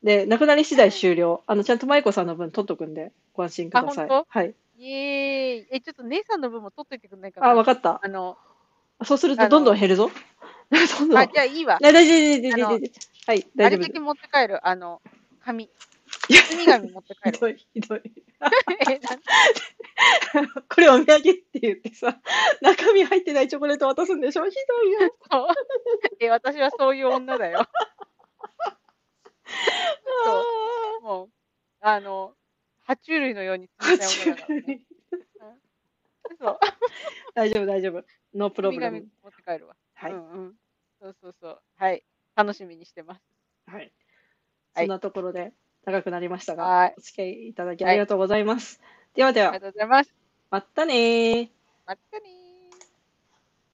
[0.02, 1.42] で、なくなり次第終了。
[1.46, 4.08] あの、ちゃんと舞子さんの分取っとくんで、ご安心ください。
[4.08, 4.54] はい。
[4.78, 5.66] イエーイ。
[5.70, 7.48] え、ちょっと姉さんの分も取っといてくんないかな？
[7.48, 8.00] あ、わかった。
[8.02, 8.36] あの、
[9.04, 10.10] そうするとどんどん減るぞ。
[10.70, 11.18] どんどん。
[11.18, 11.78] あ、じゃあいいわ。
[11.80, 12.78] 大丈夫、大丈夫、大丈夫。
[12.78, 13.64] はい、大丈夫。
[13.64, 15.00] あれだけ持って帰る、あの、
[15.40, 15.70] 紙。
[16.28, 17.32] 包み紙持って帰る。
[17.32, 18.02] ひどい、ひどい。
[20.68, 22.20] これお土産って言ってさ、
[22.60, 24.44] 中身入ってないチョコレート渡すんでしょ？
[24.48, 24.98] ひどいよ。
[26.20, 27.66] え、私はそういう女だよ。
[30.24, 30.40] そ
[31.00, 31.02] う。
[31.02, 31.30] もう、
[31.80, 32.34] あの、
[32.86, 34.80] 爬虫類のように冷たい女だから、ね。
[36.38, 36.58] そう。
[37.34, 38.04] 大丈夫、大丈夫。
[38.34, 39.06] ノープロブレム。
[39.22, 39.76] 持って帰るわ。
[39.94, 40.12] はい。
[40.12, 40.54] うんうん。
[41.00, 41.62] そうそうそう。
[41.76, 42.04] はい。
[42.34, 43.22] 楽しみにしてます。
[43.66, 43.92] はい。
[44.76, 45.52] そんなところで
[45.86, 48.80] 長くなりましたが、はい、お付き合いいただきありがとうございます。
[48.82, 49.48] はい、ではでは。
[49.50, 50.12] ありがとうございます。
[50.50, 51.50] またね
[51.86, 52.35] またね